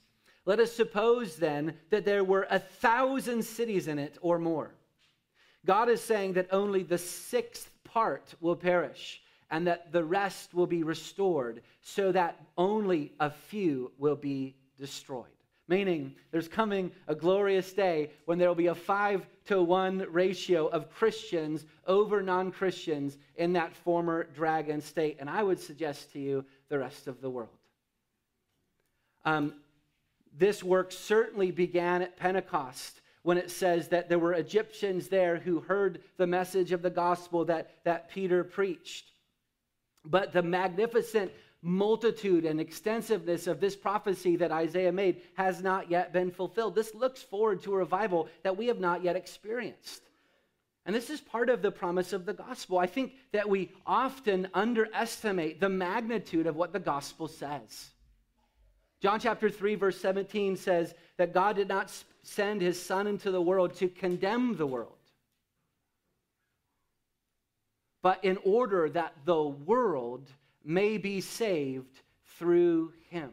Let 0.48 0.60
us 0.60 0.72
suppose 0.72 1.36
then 1.36 1.74
that 1.90 2.06
there 2.06 2.24
were 2.24 2.46
a 2.48 2.58
thousand 2.58 3.44
cities 3.44 3.86
in 3.86 3.98
it 3.98 4.16
or 4.22 4.38
more. 4.38 4.70
God 5.66 5.90
is 5.90 6.00
saying 6.00 6.32
that 6.32 6.48
only 6.50 6.82
the 6.82 6.96
sixth 6.96 7.68
part 7.84 8.34
will 8.40 8.56
perish 8.56 9.20
and 9.50 9.66
that 9.66 9.92
the 9.92 10.02
rest 10.02 10.54
will 10.54 10.66
be 10.66 10.82
restored, 10.82 11.60
so 11.82 12.12
that 12.12 12.40
only 12.56 13.12
a 13.20 13.28
few 13.28 13.92
will 13.98 14.16
be 14.16 14.54
destroyed. 14.78 15.26
Meaning, 15.68 16.14
there's 16.30 16.48
coming 16.48 16.92
a 17.08 17.14
glorious 17.14 17.74
day 17.74 18.10
when 18.24 18.38
there 18.38 18.48
will 18.48 18.54
be 18.54 18.68
a 18.68 18.74
five 18.74 19.26
to 19.48 19.62
one 19.62 20.06
ratio 20.10 20.68
of 20.68 20.88
Christians 20.88 21.66
over 21.86 22.22
non 22.22 22.52
Christians 22.52 23.18
in 23.36 23.52
that 23.52 23.76
former 23.76 24.24
dragon 24.34 24.80
state. 24.80 25.18
And 25.20 25.28
I 25.28 25.42
would 25.42 25.60
suggest 25.60 26.10
to 26.14 26.18
you 26.18 26.46
the 26.70 26.78
rest 26.78 27.06
of 27.06 27.20
the 27.20 27.28
world. 27.28 27.50
Um, 29.26 29.52
this 30.38 30.62
work 30.62 30.92
certainly 30.92 31.50
began 31.50 32.02
at 32.02 32.16
Pentecost 32.16 33.00
when 33.22 33.36
it 33.36 33.50
says 33.50 33.88
that 33.88 34.08
there 34.08 34.18
were 34.18 34.32
Egyptians 34.32 35.08
there 35.08 35.36
who 35.36 35.60
heard 35.60 36.00
the 36.16 36.26
message 36.26 36.72
of 36.72 36.80
the 36.80 36.90
gospel 36.90 37.44
that, 37.44 37.70
that 37.84 38.08
Peter 38.10 38.44
preached. 38.44 39.10
But 40.04 40.32
the 40.32 40.42
magnificent 40.42 41.32
multitude 41.60 42.44
and 42.44 42.60
extensiveness 42.60 43.46
of 43.48 43.60
this 43.60 43.74
prophecy 43.74 44.36
that 44.36 44.52
Isaiah 44.52 44.92
made 44.92 45.22
has 45.34 45.60
not 45.60 45.90
yet 45.90 46.12
been 46.12 46.30
fulfilled. 46.30 46.74
This 46.74 46.94
looks 46.94 47.20
forward 47.20 47.62
to 47.64 47.74
a 47.74 47.78
revival 47.78 48.28
that 48.44 48.56
we 48.56 48.68
have 48.68 48.78
not 48.78 49.02
yet 49.02 49.16
experienced. 49.16 50.02
And 50.86 50.94
this 50.94 51.10
is 51.10 51.20
part 51.20 51.50
of 51.50 51.60
the 51.60 51.72
promise 51.72 52.12
of 52.12 52.24
the 52.24 52.32
gospel. 52.32 52.78
I 52.78 52.86
think 52.86 53.12
that 53.32 53.48
we 53.48 53.72
often 53.84 54.48
underestimate 54.54 55.60
the 55.60 55.68
magnitude 55.68 56.46
of 56.46 56.56
what 56.56 56.72
the 56.72 56.78
gospel 56.78 57.28
says. 57.28 57.90
John 59.00 59.20
chapter 59.20 59.48
3, 59.48 59.76
verse 59.76 60.00
17 60.00 60.56
says 60.56 60.94
that 61.18 61.32
God 61.32 61.56
did 61.56 61.68
not 61.68 61.92
send 62.22 62.60
his 62.60 62.80
son 62.82 63.06
into 63.06 63.30
the 63.30 63.40
world 63.40 63.74
to 63.74 63.88
condemn 63.88 64.56
the 64.56 64.66
world, 64.66 64.92
but 68.02 68.24
in 68.24 68.38
order 68.44 68.90
that 68.90 69.14
the 69.24 69.42
world 69.42 70.28
may 70.64 70.98
be 70.98 71.20
saved 71.20 72.00
through 72.38 72.92
him. 73.08 73.30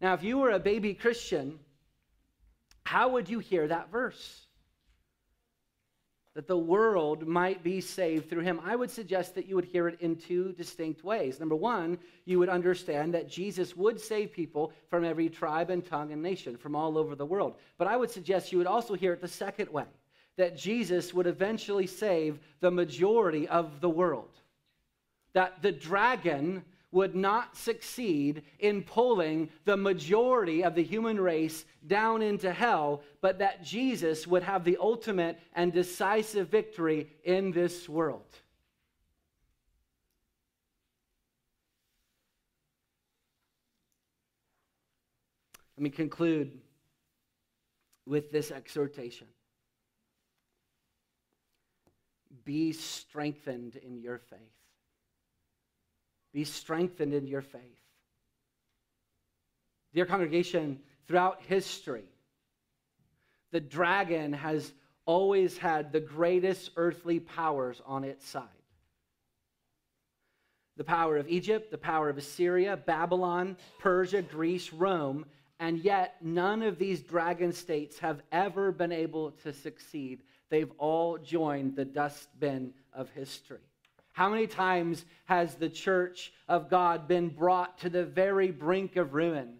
Now, 0.00 0.14
if 0.14 0.22
you 0.22 0.38
were 0.38 0.50
a 0.50 0.60
baby 0.60 0.94
Christian, 0.94 1.58
how 2.84 3.10
would 3.10 3.28
you 3.28 3.40
hear 3.40 3.66
that 3.66 3.90
verse? 3.90 4.47
That 6.34 6.46
the 6.46 6.56
world 6.56 7.26
might 7.26 7.64
be 7.64 7.80
saved 7.80 8.30
through 8.30 8.42
him. 8.42 8.60
I 8.64 8.76
would 8.76 8.90
suggest 8.90 9.34
that 9.34 9.46
you 9.46 9.56
would 9.56 9.64
hear 9.64 9.88
it 9.88 10.00
in 10.00 10.16
two 10.16 10.52
distinct 10.52 11.02
ways. 11.02 11.40
Number 11.40 11.56
one, 11.56 11.98
you 12.26 12.38
would 12.38 12.48
understand 12.48 13.14
that 13.14 13.28
Jesus 13.28 13.76
would 13.76 14.00
save 14.00 14.32
people 14.32 14.72
from 14.88 15.04
every 15.04 15.28
tribe 15.28 15.70
and 15.70 15.84
tongue 15.84 16.12
and 16.12 16.22
nation, 16.22 16.56
from 16.56 16.76
all 16.76 16.96
over 16.96 17.14
the 17.14 17.26
world. 17.26 17.56
But 17.76 17.88
I 17.88 17.96
would 17.96 18.10
suggest 18.10 18.52
you 18.52 18.58
would 18.58 18.66
also 18.66 18.94
hear 18.94 19.12
it 19.12 19.20
the 19.20 19.28
second 19.28 19.70
way 19.70 19.86
that 20.36 20.56
Jesus 20.56 21.12
would 21.12 21.26
eventually 21.26 21.88
save 21.88 22.38
the 22.60 22.70
majority 22.70 23.48
of 23.48 23.80
the 23.80 23.90
world 23.90 24.30
that 25.38 25.62
the 25.62 25.72
dragon 25.72 26.64
would 26.90 27.14
not 27.14 27.56
succeed 27.56 28.42
in 28.58 28.82
pulling 28.82 29.50
the 29.64 29.76
majority 29.76 30.64
of 30.64 30.74
the 30.74 30.82
human 30.82 31.20
race 31.20 31.64
down 31.86 32.22
into 32.22 32.52
hell, 32.52 33.02
but 33.20 33.38
that 33.38 33.62
Jesus 33.62 34.26
would 34.26 34.42
have 34.42 34.64
the 34.64 34.78
ultimate 34.80 35.38
and 35.54 35.72
decisive 35.72 36.48
victory 36.48 37.10
in 37.24 37.52
this 37.52 37.88
world. 37.88 38.24
Let 45.76 45.82
me 45.82 45.90
conclude 45.90 46.58
with 48.04 48.32
this 48.32 48.50
exhortation 48.50 49.28
Be 52.44 52.72
strengthened 52.72 53.76
in 53.76 54.00
your 54.00 54.18
faith. 54.18 54.40
Be 56.32 56.44
strengthened 56.44 57.14
in 57.14 57.26
your 57.26 57.42
faith. 57.42 57.62
Dear 59.94 60.06
congregation, 60.06 60.80
throughout 61.06 61.42
history, 61.46 62.04
the 63.50 63.60
dragon 63.60 64.32
has 64.34 64.72
always 65.06 65.56
had 65.56 65.90
the 65.90 66.00
greatest 66.00 66.70
earthly 66.76 67.18
powers 67.18 67.80
on 67.86 68.04
its 68.04 68.26
side 68.26 68.44
the 70.78 70.84
power 70.84 71.16
of 71.16 71.28
Egypt, 71.28 71.72
the 71.72 71.76
power 71.76 72.08
of 72.08 72.16
Assyria, 72.16 72.76
Babylon, 72.76 73.56
Persia, 73.80 74.22
Greece, 74.22 74.72
Rome, 74.72 75.26
and 75.58 75.80
yet 75.80 76.14
none 76.22 76.62
of 76.62 76.78
these 76.78 77.02
dragon 77.02 77.52
states 77.52 77.98
have 77.98 78.22
ever 78.30 78.70
been 78.70 78.92
able 78.92 79.32
to 79.42 79.52
succeed. 79.52 80.22
They've 80.50 80.70
all 80.78 81.18
joined 81.18 81.74
the 81.74 81.84
dustbin 81.84 82.72
of 82.92 83.10
history. 83.10 83.58
How 84.18 84.28
many 84.28 84.48
times 84.48 85.04
has 85.26 85.54
the 85.54 85.68
church 85.68 86.32
of 86.48 86.68
God 86.68 87.06
been 87.06 87.28
brought 87.28 87.78
to 87.78 87.88
the 87.88 88.04
very 88.04 88.50
brink 88.50 88.96
of 88.96 89.14
ruin? 89.14 89.58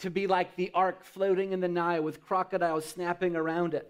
To 0.00 0.10
be 0.10 0.26
like 0.26 0.56
the 0.56 0.72
ark 0.74 1.04
floating 1.04 1.52
in 1.52 1.60
the 1.60 1.68
Nile 1.68 2.02
with 2.02 2.20
crocodiles 2.20 2.84
snapping 2.84 3.36
around 3.36 3.74
it, 3.74 3.88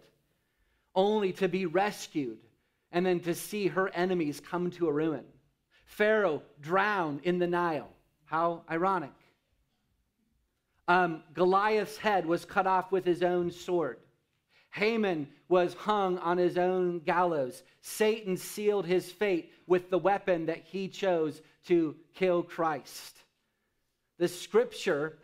only 0.95 1.33
to 1.33 1.49
be 1.49 1.65
rescued 1.65 2.37
and 2.93 3.07
then 3.07 3.21
to 3.21 3.35
see 3.35 3.69
her 3.69 3.89
enemies 3.95 4.39
come 4.39 4.71
to 4.73 4.87
a 4.87 4.93
ruin. 4.93 5.25
Pharaoh 5.87 6.43
drowned 6.61 7.21
in 7.23 7.39
the 7.39 7.47
Nile. 7.47 7.89
How 8.27 8.65
ironic. 8.71 9.15
Um, 10.89 11.23
Goliath's 11.33 11.97
head 11.97 12.27
was 12.27 12.45
cut 12.45 12.67
off 12.67 12.93
with 12.93 13.07
his 13.07 13.23
own 13.23 13.51
sword. 13.51 13.97
Haman 14.73 15.29
was 15.49 15.75
hung 15.75 16.19
on 16.19 16.39
his 16.39 16.57
own 16.57 17.01
gallows. 17.01 17.63
Satan 17.81 18.37
sealed 18.37 18.87
his 18.87 19.11
fate 19.11 19.51
with 19.71 19.89
the 19.89 19.99
weapon 19.99 20.47
that 20.47 20.65
he 20.65 20.89
chose 20.89 21.41
to 21.65 21.95
kill 22.17 22.43
Christ. 22.43 23.17
The 24.19 24.27
scripture 24.27 25.17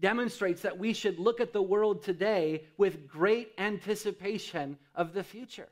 demonstrates 0.00 0.62
that 0.62 0.76
we 0.76 0.92
should 0.92 1.20
look 1.20 1.40
at 1.40 1.52
the 1.52 1.62
world 1.62 2.02
today 2.02 2.64
with 2.76 3.06
great 3.06 3.52
anticipation 3.56 4.76
of 4.96 5.14
the 5.14 5.22
future. 5.22 5.68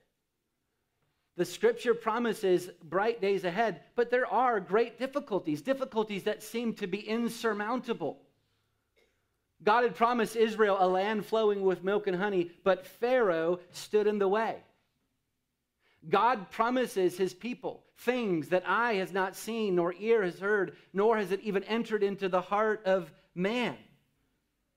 The 1.36 1.44
scripture 1.44 1.94
promises 1.94 2.70
bright 2.84 3.20
days 3.20 3.42
ahead, 3.42 3.80
but 3.96 4.12
there 4.12 4.28
are 4.28 4.60
great 4.60 4.96
difficulties, 4.96 5.62
difficulties 5.62 6.22
that 6.22 6.44
seem 6.44 6.74
to 6.74 6.86
be 6.86 7.00
insurmountable. 7.00 8.18
God 9.64 9.82
had 9.82 9.96
promised 9.96 10.36
Israel 10.36 10.76
a 10.78 10.86
land 10.86 11.26
flowing 11.26 11.62
with 11.62 11.82
milk 11.82 12.06
and 12.06 12.16
honey, 12.16 12.52
but 12.62 12.86
Pharaoh 12.86 13.58
stood 13.72 14.06
in 14.06 14.20
the 14.20 14.28
way. 14.28 14.58
God 16.08 16.50
promises 16.50 17.16
his 17.16 17.34
people 17.34 17.84
things 17.98 18.48
that 18.48 18.64
eye 18.66 18.94
has 18.94 19.12
not 19.12 19.36
seen, 19.36 19.76
nor 19.76 19.94
ear 19.98 20.22
has 20.22 20.38
heard, 20.38 20.76
nor 20.92 21.16
has 21.16 21.32
it 21.32 21.40
even 21.40 21.62
entered 21.64 22.02
into 22.02 22.28
the 22.28 22.40
heart 22.40 22.82
of 22.84 23.12
man. 23.34 23.76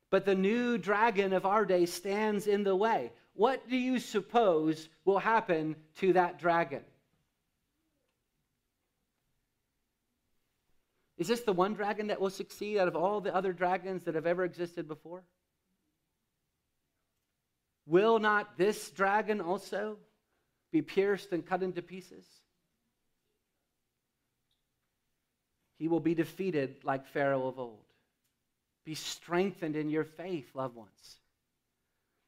But 0.09 0.25
the 0.25 0.36
new 0.36 0.78
dragon 0.78 1.34
of 1.34 1.45
our 1.45 1.65
day 1.65 1.86
stands 1.86 2.47
in 2.47 2.63
the 2.63 2.75
way. 2.75 3.11
What 3.34 3.67
do 3.69 3.78
you 3.78 3.99
suppose 3.99 4.88
will 5.05 5.19
happen 5.19 5.75
to 5.97 6.13
that 6.13 6.39
dragon? 6.39 6.84
Is 11.17 11.28
this 11.28 11.41
the 11.41 11.53
one 11.53 11.73
dragon 11.73 12.07
that 12.07 12.21
will 12.21 12.30
succeed 12.30 12.78
out 12.78 12.88
of 12.88 12.95
all 12.95 13.21
the 13.21 13.36
other 13.36 13.51
dragons 13.51 14.03
that 14.03 14.15
have 14.15 14.28
ever 14.28 14.43
existed 14.43 14.88
before? 14.88 15.23
Will 17.88 18.19
not 18.19 18.57
this 18.57 18.91
dragon 18.91 19.41
also 19.41 19.97
be 20.78 20.82
pierced 20.82 21.32
and 21.32 21.45
cut 21.45 21.63
into 21.63 21.82
pieces? 21.82 22.25
He 25.80 25.88
will 25.88 25.99
be 25.99 26.13
defeated 26.13 26.75
like 26.84 27.07
Pharaoh 27.07 27.47
of 27.47 27.57
old. 27.57 27.86
Be 28.86 28.95
strengthened 28.95 29.75
in 29.75 29.89
your 29.89 30.03
faith, 30.03 30.49
loved 30.53 30.75
ones. 30.75 31.17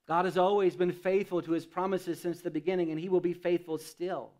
God 0.07 0.25
has 0.25 0.37
always 0.37 0.75
been 0.75 0.91
faithful 0.91 1.41
to 1.43 1.51
his 1.51 1.65
promises 1.65 2.19
since 2.19 2.41
the 2.41 2.49
beginning, 2.49 2.89
and 2.89 2.99
he 2.99 3.09
will 3.09 3.19
be 3.19 3.33
faithful 3.33 3.77
still. 3.77 4.31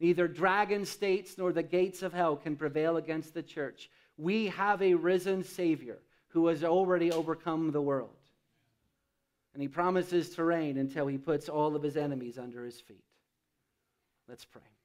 Neither 0.00 0.26
dragon 0.26 0.84
states 0.84 1.38
nor 1.38 1.52
the 1.52 1.62
gates 1.62 2.02
of 2.02 2.12
hell 2.12 2.36
can 2.36 2.56
prevail 2.56 2.96
against 2.96 3.34
the 3.34 3.42
church. 3.42 3.88
We 4.16 4.48
have 4.48 4.82
a 4.82 4.94
risen 4.94 5.44
Savior 5.44 5.98
who 6.28 6.48
has 6.48 6.64
already 6.64 7.12
overcome 7.12 7.70
the 7.70 7.80
world. 7.80 8.10
And 9.54 9.62
he 9.62 9.68
promises 9.68 10.30
to 10.30 10.44
reign 10.44 10.76
until 10.76 11.06
he 11.06 11.18
puts 11.18 11.48
all 11.48 11.76
of 11.76 11.82
his 11.82 11.96
enemies 11.96 12.38
under 12.38 12.64
his 12.64 12.80
feet. 12.80 13.04
Let's 14.28 14.44
pray. 14.44 14.77